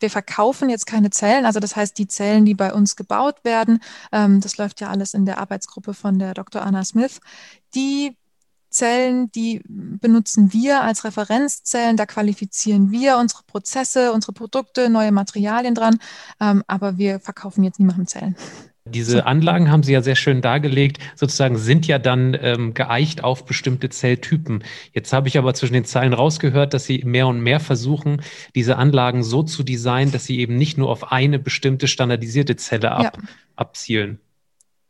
[0.00, 3.80] wir verkaufen jetzt keine Zellen, also das heißt die Zellen, die bei uns gebaut werden,
[4.12, 6.62] ähm, das läuft ja alles in der Arbeitsgruppe von der Dr.
[6.62, 7.20] Anna Smith,
[7.74, 8.16] die
[8.78, 15.74] Zellen, die benutzen wir als Referenzzellen, da qualifizieren wir unsere Prozesse, unsere Produkte, neue Materialien
[15.74, 15.98] dran,
[16.40, 18.36] ähm, aber wir verkaufen jetzt niemandem Zellen.
[18.84, 23.44] Diese Anlagen haben Sie ja sehr schön dargelegt, sozusagen sind ja dann ähm, geeicht auf
[23.44, 24.64] bestimmte Zelltypen.
[24.92, 28.22] Jetzt habe ich aber zwischen den Zeilen rausgehört, dass Sie mehr und mehr versuchen,
[28.54, 32.92] diese Anlagen so zu designen, dass sie eben nicht nur auf eine bestimmte standardisierte Zelle
[32.92, 33.28] ab, ja.
[33.56, 34.20] abzielen.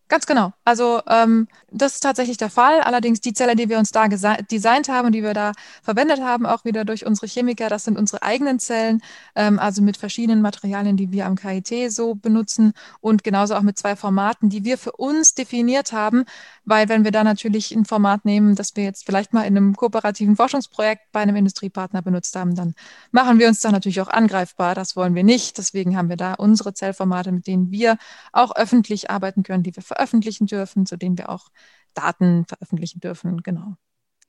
[0.09, 0.55] Ganz genau.
[0.65, 2.81] Also ähm, das ist tatsächlich der Fall.
[2.81, 6.47] Allerdings die Zelle, die wir uns da designt haben und die wir da verwendet haben,
[6.47, 9.03] auch wieder durch unsere Chemiker, das sind unsere eigenen Zellen,
[9.35, 13.77] ähm, also mit verschiedenen Materialien, die wir am KIT so benutzen und genauso auch mit
[13.77, 16.25] zwei Formaten, die wir für uns definiert haben,
[16.65, 19.77] weil wenn wir da natürlich ein Format nehmen, das wir jetzt vielleicht mal in einem
[19.77, 22.75] kooperativen Forschungsprojekt bei einem Industriepartner benutzt haben, dann
[23.11, 24.75] machen wir uns da natürlich auch angreifbar.
[24.75, 25.59] Das wollen wir nicht.
[25.59, 27.99] Deswegen haben wir da unsere Zellformate, mit denen wir
[28.33, 31.49] auch öffentlich arbeiten können, die wir veröffentlichen dürfen, zu denen wir auch
[31.95, 33.43] Daten veröffentlichen dürfen.
[33.43, 33.75] Genau.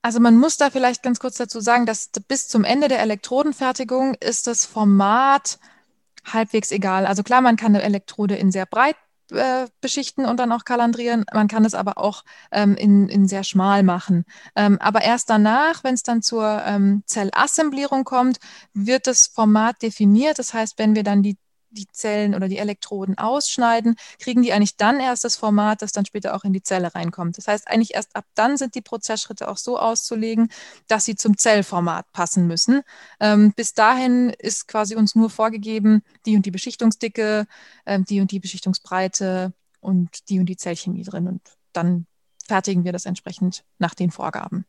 [0.02, 4.16] Also man muss da vielleicht ganz kurz dazu sagen, dass bis zum Ende der Elektrodenfertigung
[4.16, 5.60] ist das Format
[6.26, 7.06] halbwegs egal.
[7.06, 8.96] Also klar, man kann eine Elektrode in sehr breit
[9.32, 11.26] äh, beschichten und dann auch kalandrieren.
[11.34, 14.26] Man kann es aber auch ähm, in, in sehr schmal machen.
[14.56, 18.40] Ähm, aber erst danach, wenn es dann zur ähm, Zellassemblierung kommt,
[18.74, 20.40] wird das Format definiert.
[20.40, 21.38] Das heißt, wenn wir dann die
[21.72, 26.06] die Zellen oder die Elektroden ausschneiden, kriegen die eigentlich dann erst das Format, das dann
[26.06, 27.38] später auch in die Zelle reinkommt.
[27.38, 30.50] Das heißt, eigentlich erst ab dann sind die Prozessschritte auch so auszulegen,
[30.88, 32.82] dass sie zum Zellformat passen müssen.
[33.20, 37.48] Ähm, bis dahin ist quasi uns nur vorgegeben, die und die Beschichtungsdicke,
[37.86, 41.28] äh, die und die Beschichtungsbreite und die und die Zellchemie drin.
[41.28, 41.42] Und
[41.74, 42.06] dann
[42.48, 44.66] fertigen wir das entsprechend nach den Vorgaben.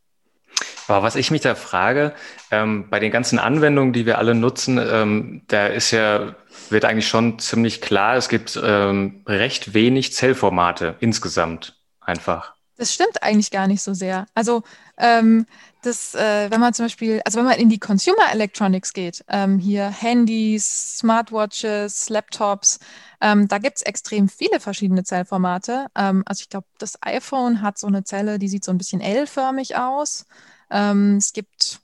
[0.90, 2.12] Aber was ich mich da frage,
[2.50, 6.34] ähm, bei den ganzen Anwendungen, die wir alle nutzen, ähm, da ist ja,
[6.68, 12.54] wird eigentlich schon ziemlich klar, es gibt ähm, recht wenig Zellformate insgesamt einfach.
[12.76, 14.26] Das stimmt eigentlich gar nicht so sehr.
[14.34, 14.62] Also
[14.96, 15.46] ähm,
[15.82, 19.58] das, äh, wenn man zum Beispiel, also wenn man in die Consumer Electronics geht, ähm,
[19.58, 22.80] hier Handys, Smartwatches, Laptops,
[23.20, 25.86] ähm, da gibt es extrem viele verschiedene Zellformate.
[25.94, 29.00] Ähm, also ich glaube, das iPhone hat so eine Zelle, die sieht so ein bisschen
[29.00, 30.26] L-förmig aus.
[30.70, 31.80] Ähm, es gibt,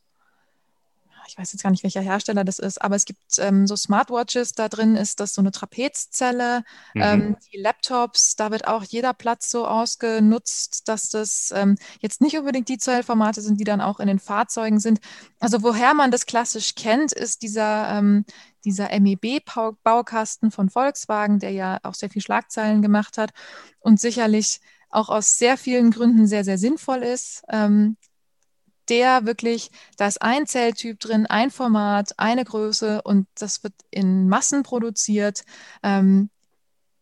[1.26, 4.52] ich weiß jetzt gar nicht, welcher Hersteller das ist, aber es gibt ähm, so Smartwatches,
[4.52, 6.62] da drin ist das so eine Trapezzelle.
[6.94, 7.02] Mhm.
[7.02, 12.38] Ähm, die Laptops, da wird auch jeder Platz so ausgenutzt, dass das ähm, jetzt nicht
[12.38, 15.00] unbedingt die Zellformate sind, die dann auch in den Fahrzeugen sind.
[15.40, 18.24] Also woher man das klassisch kennt, ist dieser, ähm,
[18.64, 23.32] dieser MEB-Baukasten von Volkswagen, der ja auch sehr viel Schlagzeilen gemacht hat
[23.80, 27.42] und sicherlich auch aus sehr vielen Gründen sehr, sehr sinnvoll ist.
[27.48, 27.96] Ähm,
[28.88, 34.28] der wirklich, da ist ein Zelltyp drin, ein Format, eine Größe und das wird in
[34.28, 35.44] Massen produziert.
[35.82, 36.30] Ähm,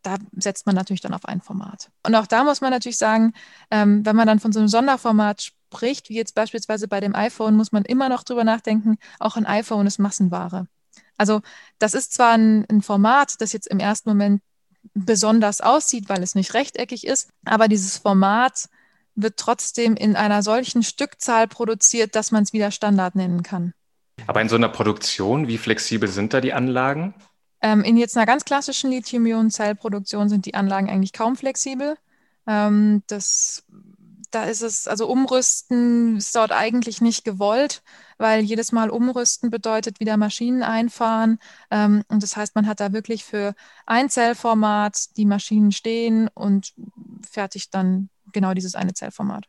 [0.02, 1.90] da setzt man natürlich dann auf ein Format.
[2.06, 3.32] Und auch da muss man natürlich sagen,
[3.70, 7.56] ähm, wenn man dann von so einem Sonderformat spricht, wie jetzt beispielsweise bei dem iPhone,
[7.56, 10.66] muss man immer noch drüber nachdenken, auch ein iPhone ist Massenware.
[11.16, 11.40] Also
[11.78, 14.42] das ist zwar ein, ein Format, das jetzt im ersten Moment
[14.92, 18.68] besonders aussieht, weil es nicht rechteckig ist, aber dieses Format
[19.14, 23.74] wird trotzdem in einer solchen Stückzahl produziert, dass man es wieder Standard nennen kann.
[24.26, 27.14] Aber in so einer Produktion, wie flexibel sind da die Anlagen?
[27.60, 31.96] Ähm, in jetzt einer ganz klassischen Lithium-Ionen-Zellproduktion sind die Anlagen eigentlich kaum flexibel.
[32.46, 33.64] Ähm, das
[34.34, 37.82] da ist es, also umrüsten ist dort eigentlich nicht gewollt,
[38.18, 41.38] weil jedes Mal umrüsten bedeutet wieder Maschinen einfahren.
[41.70, 43.54] Ähm, und das heißt, man hat da wirklich für
[43.86, 46.74] ein Zellformat die Maschinen stehen und
[47.30, 49.46] fertigt dann genau dieses eine Zellformat.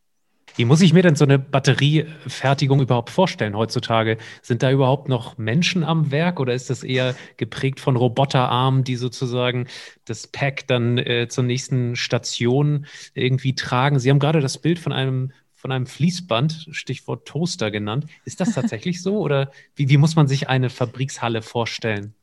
[0.58, 4.18] Wie muss ich mir denn so eine Batteriefertigung überhaupt vorstellen heutzutage?
[4.42, 8.96] Sind da überhaupt noch Menschen am Werk oder ist das eher geprägt von Roboterarmen, die
[8.96, 9.68] sozusagen
[10.06, 14.00] das Pack dann äh, zur nächsten Station irgendwie tragen?
[14.00, 18.06] Sie haben gerade das Bild von einem von einem Fließband, Stichwort Toaster genannt.
[18.24, 22.14] Ist das tatsächlich so oder wie, wie muss man sich eine Fabrikshalle vorstellen?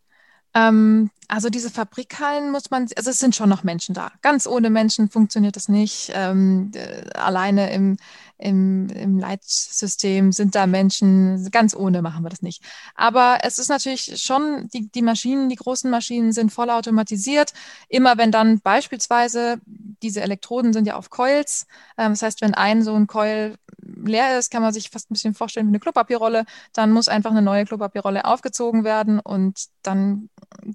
[0.54, 4.12] Ähm, also diese Fabrikhallen muss man, also es sind schon noch Menschen da.
[4.20, 6.12] Ganz ohne Menschen funktioniert das nicht.
[6.14, 7.96] Ähm, äh, alleine im,
[8.36, 12.62] im, im Leitsystem sind da Menschen, ganz ohne machen wir das nicht.
[12.94, 17.54] Aber es ist natürlich schon, die, die Maschinen, die großen Maschinen sind voll automatisiert.
[17.88, 19.58] Immer wenn dann beispielsweise,
[20.02, 23.54] diese Elektroden sind ja auf Coils, ähm, das heißt, wenn ein so ein Coil
[24.06, 27.30] leer ist, kann man sich fast ein bisschen vorstellen wie eine Klopapierrolle, dann muss einfach
[27.30, 30.28] eine neue Klopapierrolle aufgezogen werden und dann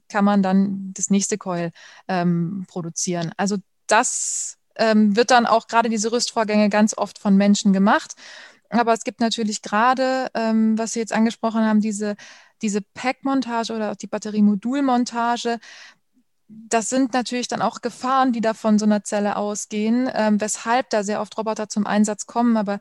[0.10, 1.72] kann man dann das nächste Coil
[2.08, 3.32] ähm, produzieren.
[3.38, 8.16] Also das ähm, wird dann auch gerade diese Rüstvorgänge ganz oft von Menschen gemacht.
[8.70, 12.16] Aber es gibt natürlich gerade, ähm, was Sie jetzt angesprochen haben, diese,
[12.62, 15.60] diese Pack-Montage oder auch die Batteriemodulmontage.
[16.50, 20.90] Das sind natürlich dann auch Gefahren, die da von so einer Zelle ausgehen, ähm, weshalb
[20.90, 22.58] da sehr oft Roboter zum Einsatz kommen.
[22.58, 22.80] Aber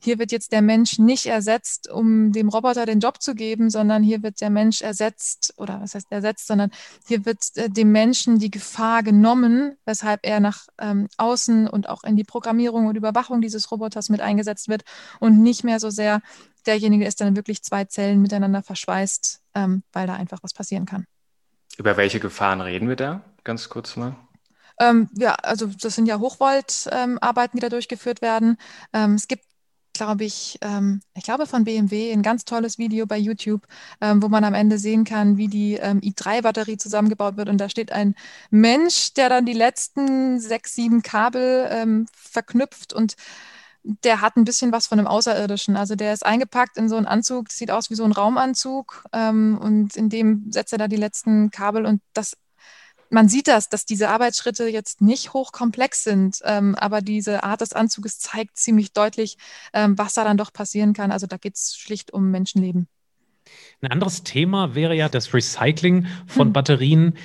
[0.00, 4.02] hier wird jetzt der Mensch nicht ersetzt, um dem Roboter den Job zu geben, sondern
[4.02, 6.70] hier wird der Mensch ersetzt, oder was heißt ersetzt, sondern
[7.06, 12.04] hier wird äh, dem Menschen die Gefahr genommen, weshalb er nach ähm, außen und auch
[12.04, 14.82] in die Programmierung und Überwachung dieses Roboters mit eingesetzt wird
[15.20, 16.20] und nicht mehr so sehr
[16.66, 20.86] derjenige ist, der dann wirklich zwei Zellen miteinander verschweißt, ähm, weil da einfach was passieren
[20.86, 21.06] kann.
[21.76, 23.22] Über welche Gefahren reden wir da?
[23.44, 24.16] Ganz kurz mal.
[24.80, 28.56] Ähm, ja, also das sind ja Hochvolt-Arbeiten, ähm, die da durchgeführt werden.
[28.92, 29.44] Ähm, es gibt
[29.98, 33.66] glaube ich, ähm, ich glaube von BMW, ein ganz tolles Video bei YouTube,
[34.00, 37.48] ähm, wo man am Ende sehen kann, wie die ähm, i3-Batterie zusammengebaut wird.
[37.48, 38.14] Und da steht ein
[38.50, 43.14] Mensch, der dann die letzten sechs, sieben Kabel ähm, verknüpft und
[44.04, 45.76] der hat ein bisschen was von einem Außerirdischen.
[45.76, 49.04] Also der ist eingepackt in so einen Anzug, das sieht aus wie so ein Raumanzug.
[49.12, 52.36] Ähm, und in dem setzt er da die letzten Kabel und das
[53.10, 57.72] man sieht das, dass diese Arbeitsschritte jetzt nicht hochkomplex sind, ähm, aber diese Art des
[57.72, 59.38] Anzuges zeigt ziemlich deutlich,
[59.72, 61.12] ähm, was da dann doch passieren kann.
[61.12, 62.88] Also da geht es schlicht um Menschenleben.
[63.80, 66.52] Ein anderes Thema wäre ja das Recycling von hm.
[66.52, 67.16] Batterien,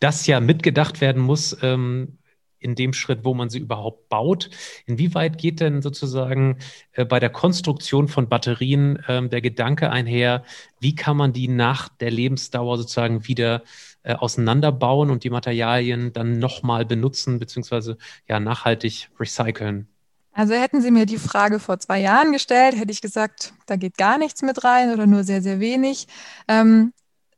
[0.00, 1.56] das ja mitgedacht werden muss.
[1.62, 2.18] Ähm,
[2.64, 4.50] in dem Schritt, wo man sie überhaupt baut.
[4.86, 6.58] Inwieweit geht denn sozusagen
[6.92, 10.42] äh, bei der Konstruktion von Batterien ähm, der Gedanke einher,
[10.80, 13.62] wie kann man die nach der Lebensdauer sozusagen wieder
[14.02, 19.88] äh, auseinanderbauen und die Materialien dann nochmal benutzen beziehungsweise ja nachhaltig recyceln?
[20.32, 23.96] Also hätten Sie mir die Frage vor zwei Jahren gestellt, hätte ich gesagt, da geht
[23.96, 26.08] gar nichts mit rein oder nur sehr, sehr wenig.
[26.48, 26.92] Ähm,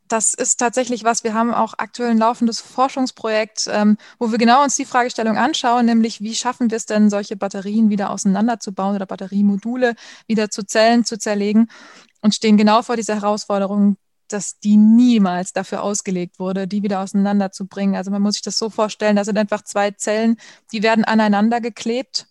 [0.08, 4.62] das ist tatsächlich was, wir haben auch aktuell ein laufendes Forschungsprojekt, ähm, wo wir genau
[4.62, 9.06] uns die Fragestellung anschauen, nämlich wie schaffen wir es denn, solche Batterien wieder auseinanderzubauen oder
[9.06, 9.94] Batteriemodule
[10.26, 11.68] wieder zu Zellen zu zerlegen
[12.20, 13.96] und stehen genau vor dieser Herausforderung,
[14.28, 17.94] dass die niemals dafür ausgelegt wurde, die wieder auseinanderzubringen.
[17.94, 20.36] Also man muss sich das so vorstellen, da sind einfach zwei Zellen,
[20.72, 22.26] die werden aneinander geklebt,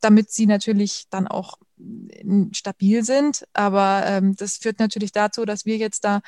[0.00, 3.46] damit sie natürlich dann auch äh, stabil sind.
[3.54, 6.20] Aber ähm, das führt natürlich dazu, dass wir jetzt da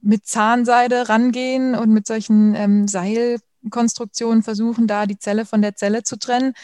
[0.00, 6.02] mit Zahnseide rangehen und mit solchen ähm, Seilkonstruktionen versuchen, da die Zelle von der Zelle
[6.02, 6.54] zu trennen.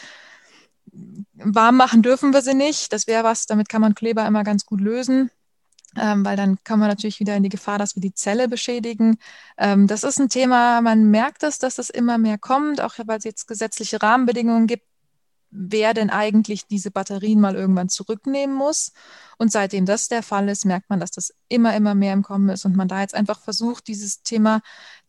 [1.33, 2.93] Warm machen dürfen wir sie nicht.
[2.93, 5.31] Das wäre was, damit kann man Kleber immer ganz gut lösen
[5.99, 9.17] ähm, weil dann kommen wir natürlich wieder in die Gefahr, dass wir die Zelle beschädigen.
[9.57, 13.17] Ähm, das ist ein Thema, man merkt es, dass es immer mehr kommt, auch weil
[13.17, 14.85] es jetzt gesetzliche Rahmenbedingungen gibt,
[15.55, 18.91] wer denn eigentlich diese Batterien mal irgendwann zurücknehmen muss.
[19.37, 22.49] Und seitdem das der Fall ist, merkt man, dass das immer, immer mehr im Kommen
[22.49, 24.61] ist und man da jetzt einfach versucht, dieses Thema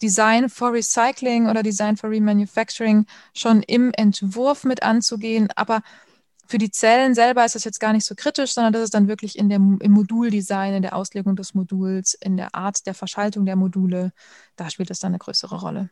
[0.02, 5.82] Design for Recycling oder Design for Remanufacturing schon im Entwurf mit anzugehen, aber
[6.46, 9.08] für die Zellen selber ist das jetzt gar nicht so kritisch, sondern das ist dann
[9.08, 13.46] wirklich in dem, im Moduldesign, in der Auslegung des Moduls, in der Art der Verschaltung
[13.46, 14.12] der Module,
[14.56, 15.90] da spielt es dann eine größere Rolle.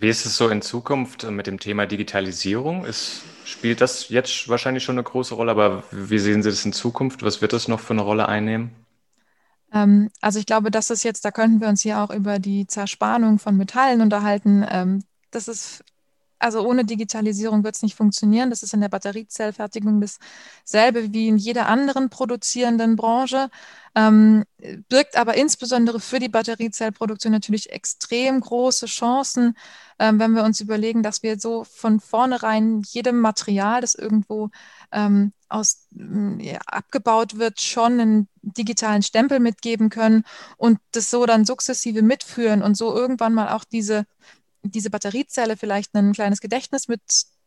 [0.00, 2.84] Wie ist es so in Zukunft mit dem Thema Digitalisierung?
[2.84, 6.72] Ist, spielt das jetzt wahrscheinlich schon eine große Rolle, aber wie sehen Sie das in
[6.72, 7.24] Zukunft?
[7.24, 8.70] Was wird das noch für eine Rolle einnehmen?
[9.72, 12.66] Ähm, also ich glaube, das ist jetzt, da könnten wir uns hier auch über die
[12.68, 14.64] Zerspannung von Metallen unterhalten.
[14.70, 15.84] Ähm, das ist
[16.38, 18.50] also ohne Digitalisierung wird es nicht funktionieren.
[18.50, 23.50] Das ist in der Batteriezellfertigung dasselbe wie in jeder anderen produzierenden Branche,
[23.94, 24.44] ähm,
[24.88, 29.56] birgt aber insbesondere für die Batteriezellproduktion natürlich extrem große Chancen,
[29.98, 34.50] ähm, wenn wir uns überlegen, dass wir so von vornherein jedem Material, das irgendwo
[34.92, 35.86] ähm, aus,
[36.38, 40.24] ja, abgebaut wird, schon einen digitalen Stempel mitgeben können
[40.56, 44.04] und das so dann sukzessive mitführen und so irgendwann mal auch diese
[44.62, 47.00] diese Batteriezelle vielleicht ein kleines Gedächtnis mit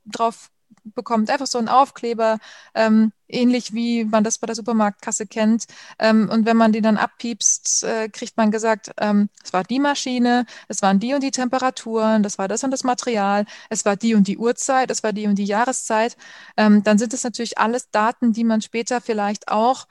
[0.05, 0.49] drauf
[0.83, 2.39] bekommt, einfach so ein Aufkleber,
[2.73, 5.65] ähm, ähnlich wie man das bei der Supermarktkasse kennt.
[5.99, 9.79] Ähm, und wenn man die dann abpiepst, äh, kriegt man gesagt, ähm, es war die
[9.79, 13.95] Maschine, es waren die und die Temperaturen, das war das und das Material, es war
[13.95, 16.17] die und die Uhrzeit, es war die und die Jahreszeit.
[16.57, 19.87] Ähm, dann sind es natürlich alles Daten, die man später vielleicht auch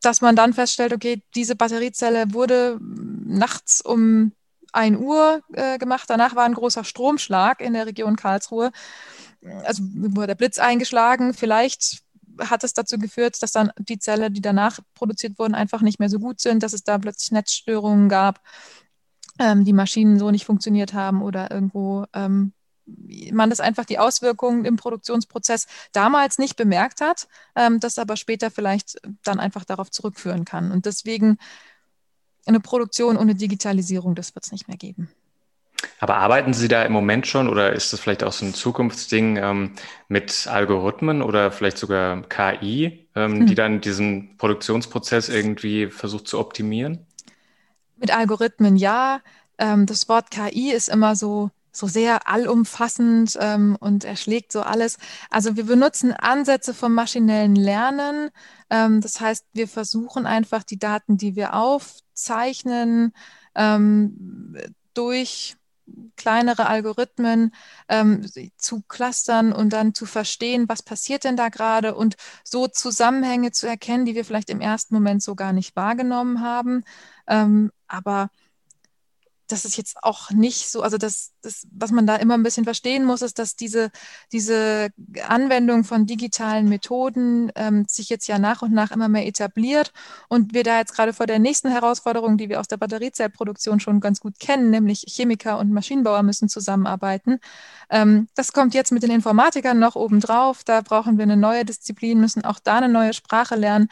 [0.00, 4.32] dass man dann feststellt, okay, diese Batteriezelle wurde nachts um
[4.72, 6.08] 1 Uhr äh, gemacht.
[6.08, 8.70] Danach war ein großer Stromschlag in der Region Karlsruhe.
[9.64, 11.34] Also wurde der Blitz eingeschlagen.
[11.34, 12.02] Vielleicht
[12.40, 16.08] hat es dazu geführt, dass dann die Zelle, die danach produziert wurden, einfach nicht mehr
[16.08, 18.40] so gut sind, dass es da plötzlich Netzstörungen gab,
[19.38, 22.52] ähm, die Maschinen so nicht funktioniert haben oder irgendwo ähm,
[23.32, 28.50] man das einfach die Auswirkungen im Produktionsprozess damals nicht bemerkt hat, ähm, das aber später
[28.50, 30.72] vielleicht dann einfach darauf zurückführen kann.
[30.72, 31.38] Und deswegen
[32.46, 35.10] eine Produktion ohne Digitalisierung, das wird es nicht mehr geben.
[36.00, 39.36] Aber arbeiten Sie da im Moment schon oder ist das vielleicht auch so ein Zukunftsding
[39.36, 39.72] ähm,
[40.08, 43.46] mit Algorithmen oder vielleicht sogar KI, ähm, hm.
[43.46, 47.06] die dann diesen Produktionsprozess irgendwie versucht zu optimieren?
[47.96, 49.20] Mit Algorithmen ja.
[49.58, 54.98] Ähm, das Wort KI ist immer so so sehr allumfassend ähm, und erschlägt so alles.
[55.30, 58.30] Also wir benutzen Ansätze vom maschinellen Lernen.
[58.70, 63.12] Ähm, das heißt, wir versuchen einfach die Daten, die wir aufzeichnen,
[63.54, 64.56] ähm,
[64.94, 65.56] durch
[66.16, 67.54] kleinere Algorithmen
[67.88, 73.52] ähm, zu clustern und dann zu verstehen, was passiert denn da gerade und so Zusammenhänge
[73.52, 76.84] zu erkennen, die wir vielleicht im ersten Moment so gar nicht wahrgenommen haben.
[77.26, 78.30] Ähm, aber
[79.48, 82.64] das ist jetzt auch nicht so, also das, das, was man da immer ein bisschen
[82.64, 83.90] verstehen muss, ist, dass diese,
[84.30, 84.90] diese
[85.26, 89.92] Anwendung von digitalen Methoden ähm, sich jetzt ja nach und nach immer mehr etabliert
[90.28, 94.00] und wir da jetzt gerade vor der nächsten Herausforderung, die wir aus der Batteriezellproduktion schon
[94.00, 97.40] ganz gut kennen, nämlich Chemiker und Maschinenbauer müssen zusammenarbeiten.
[97.90, 100.62] Ähm, das kommt jetzt mit den Informatikern noch obendrauf.
[100.62, 103.88] Da brauchen wir eine neue Disziplin, müssen auch da eine neue Sprache lernen,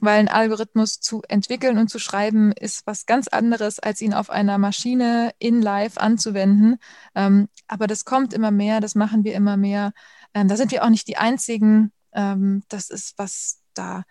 [0.00, 4.30] weil ein Algorithmus zu entwickeln und zu schreiben ist was ganz anderes, als ihn auf
[4.30, 6.78] einer Maschine in Live anzuwenden.
[7.14, 9.92] Ähm, aber das kommt immer mehr, das machen wir immer mehr.
[10.34, 11.92] Ähm, da sind wir auch nicht die Einzigen.
[12.12, 14.04] Ähm, das ist was da.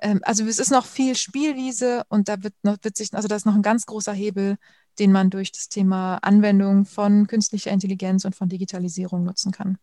[0.00, 3.36] Ähm, also es ist noch viel Spielwiese und da wird noch, wird sich, also da
[3.36, 4.56] ist noch ein ganz großer Hebel,
[4.98, 9.78] den man durch das Thema Anwendung von künstlicher Intelligenz und von Digitalisierung nutzen kann.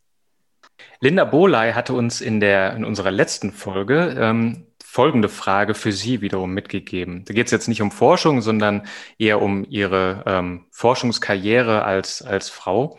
[1.00, 4.68] Linda Boley hatte uns in, der, in unserer letzten Folge ähm,
[4.98, 7.24] folgende Frage für Sie wiederum mitgegeben.
[7.26, 8.88] Da geht es jetzt nicht um Forschung, sondern
[9.20, 12.98] eher um Ihre ähm, Forschungskarriere als, als Frau.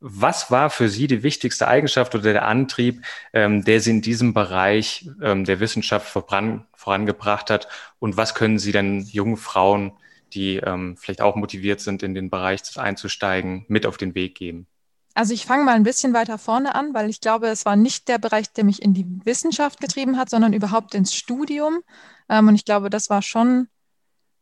[0.00, 4.32] Was war für Sie die wichtigste Eigenschaft oder der Antrieb, ähm, der Sie in diesem
[4.32, 7.68] Bereich ähm, der Wissenschaft voran, vorangebracht hat?
[7.98, 9.92] Und was können Sie denn jungen Frauen,
[10.32, 14.68] die ähm, vielleicht auch motiviert sind, in den Bereich einzusteigen, mit auf den Weg geben?
[15.16, 18.06] Also ich fange mal ein bisschen weiter vorne an, weil ich glaube, es war nicht
[18.06, 21.80] der Bereich, der mich in die Wissenschaft getrieben hat, sondern überhaupt ins Studium.
[22.28, 23.68] Ähm, und ich glaube, das war schon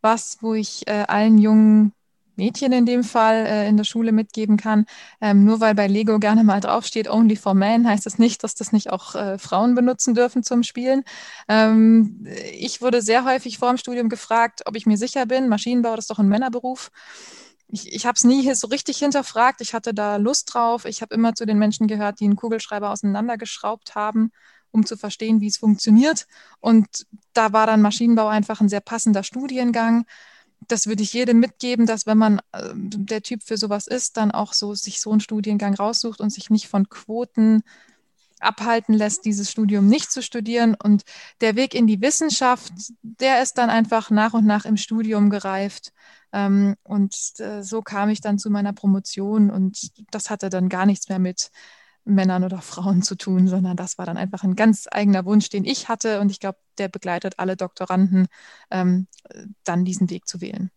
[0.00, 1.92] was, wo ich äh, allen jungen
[2.34, 4.86] Mädchen in dem Fall äh, in der Schule mitgeben kann.
[5.20, 8.56] Ähm, nur weil bei Lego gerne mal draufsteht, only for men, heißt das nicht, dass
[8.56, 11.04] das nicht auch äh, Frauen benutzen dürfen zum Spielen.
[11.48, 15.94] Ähm, ich wurde sehr häufig vor dem Studium gefragt, ob ich mir sicher bin, Maschinenbau,
[15.94, 16.90] das ist doch ein Männerberuf
[17.68, 19.60] ich, ich habe es nie so richtig hinterfragt.
[19.60, 20.84] Ich hatte da Lust drauf.
[20.84, 24.32] Ich habe immer zu den Menschen gehört, die einen Kugelschreiber auseinandergeschraubt haben,
[24.70, 26.26] um zu verstehen, wie es funktioniert.
[26.60, 30.06] Und da war dann Maschinenbau einfach ein sehr passender Studiengang.
[30.68, 34.30] Das würde ich jedem mitgeben, dass wenn man äh, der Typ für sowas ist, dann
[34.30, 37.62] auch so sich so einen Studiengang raussucht und sich nicht von Quoten
[38.40, 40.76] abhalten lässt, dieses Studium nicht zu studieren.
[40.80, 41.02] Und
[41.40, 45.92] der Weg in die Wissenschaft, der ist dann einfach nach und nach im Studium gereift.
[46.34, 50.84] Ähm, und äh, so kam ich dann zu meiner Promotion und das hatte dann gar
[50.84, 51.50] nichts mehr mit
[52.04, 55.64] Männern oder Frauen zu tun, sondern das war dann einfach ein ganz eigener Wunsch, den
[55.64, 58.26] ich hatte und ich glaube, der begleitet alle Doktoranden,
[58.70, 59.06] ähm,
[59.62, 60.70] dann diesen Weg zu wählen.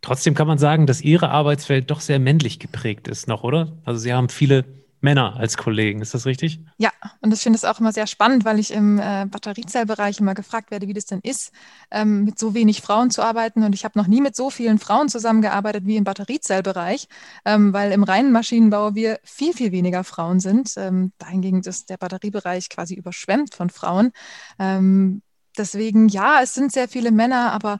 [0.00, 3.78] Trotzdem kann man sagen, dass Ihre Arbeitswelt doch sehr männlich geprägt ist noch, oder?
[3.84, 4.64] Also Sie haben viele
[5.00, 6.00] Männer als Kollegen.
[6.00, 6.60] Ist das richtig?
[6.78, 6.90] Ja,
[7.20, 10.70] und ich finde es auch immer sehr spannend, weil ich im äh, Batteriezellbereich immer gefragt
[10.70, 11.52] werde, wie das denn ist,
[11.90, 13.62] ähm, mit so wenig Frauen zu arbeiten.
[13.62, 17.08] Und ich habe noch nie mit so vielen Frauen zusammengearbeitet wie im Batteriezellbereich,
[17.44, 20.72] ähm, weil im reinen Maschinenbau wir viel, viel weniger Frauen sind.
[20.76, 24.12] Ähm, dahingegen ist der Batteriebereich quasi überschwemmt von Frauen.
[24.58, 25.22] Ähm,
[25.56, 27.78] deswegen, ja, es sind sehr viele Männer, aber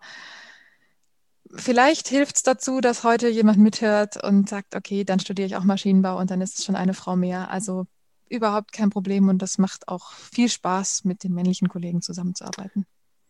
[1.56, 5.64] vielleicht hilft es dazu, dass heute jemand mithört und sagt, okay, dann studiere ich auch
[5.64, 7.50] Maschinenbau und dann ist es schon eine Frau mehr.
[7.50, 7.86] Also
[8.28, 12.86] überhaupt kein Problem und das macht auch viel Spaß, mit den männlichen Kollegen zusammenzuarbeiten.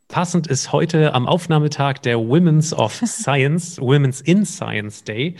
[0.08, 5.34] Passend ist heute am Aufnahmetag der Women's of Science, Women's in Science Day.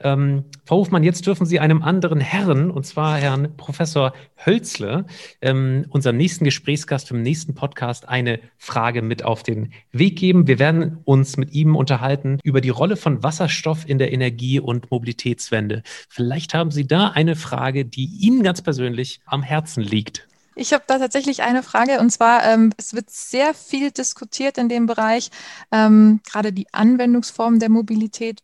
[0.00, 4.12] Ähm, Frau Hofmann, jetzt dürfen Sie einem anderen Herrn, und zwar Herrn Professor
[4.44, 5.06] Hölzle,
[5.40, 10.48] ähm, unserem nächsten Gesprächsgast im nächsten Podcast, eine Frage mit auf den Weg geben.
[10.48, 14.90] Wir werden uns mit ihm unterhalten über die Rolle von Wasserstoff in der Energie- und
[14.90, 15.82] Mobilitätswende.
[16.08, 20.27] Vielleicht haben Sie da eine Frage, die Ihnen ganz persönlich am Herzen liegt.
[20.58, 24.68] Ich habe da tatsächlich eine Frage und zwar, ähm, es wird sehr viel diskutiert in
[24.68, 25.30] dem Bereich,
[25.70, 28.40] ähm, gerade die Anwendungsform der Mobilität.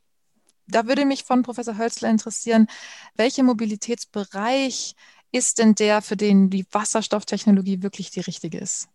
[0.69, 2.69] Da würde mich von Professor Hölzler interessieren,
[3.17, 4.95] welcher Mobilitätsbereich
[5.33, 8.87] ist denn der, für den die Wasserstofftechnologie wirklich die richtige ist?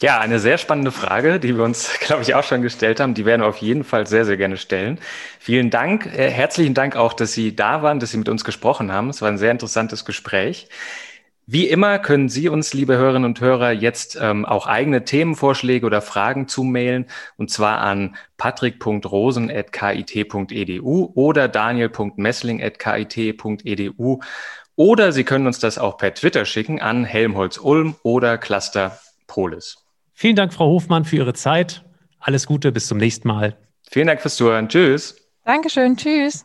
[0.00, 3.14] Ja, eine sehr spannende Frage, die wir uns, glaube ich, auch schon gestellt haben.
[3.14, 4.98] Die werden wir auf jeden Fall sehr, sehr gerne stellen.
[5.38, 6.06] Vielen Dank.
[6.06, 9.10] Äh, herzlichen Dank auch, dass Sie da waren, dass Sie mit uns gesprochen haben.
[9.10, 10.68] Es war ein sehr interessantes Gespräch.
[11.50, 16.02] Wie immer können Sie uns, liebe Hörerinnen und Hörer, jetzt ähm, auch eigene Themenvorschläge oder
[16.02, 17.06] Fragen zumailen
[17.38, 24.20] und zwar an patrick.rosen.kit.edu oder daniel.messling.kit.edu
[24.76, 29.78] oder Sie können uns das auch per Twitter schicken an Helmholtz Ulm oder Cluster Polis.
[30.12, 31.82] Vielen Dank, Frau Hofmann, für Ihre Zeit.
[32.20, 33.56] Alles Gute, bis zum nächsten Mal.
[33.90, 34.68] Vielen Dank fürs Zuhören.
[34.68, 35.16] Tschüss.
[35.46, 35.96] Dankeschön.
[35.96, 36.44] Tschüss.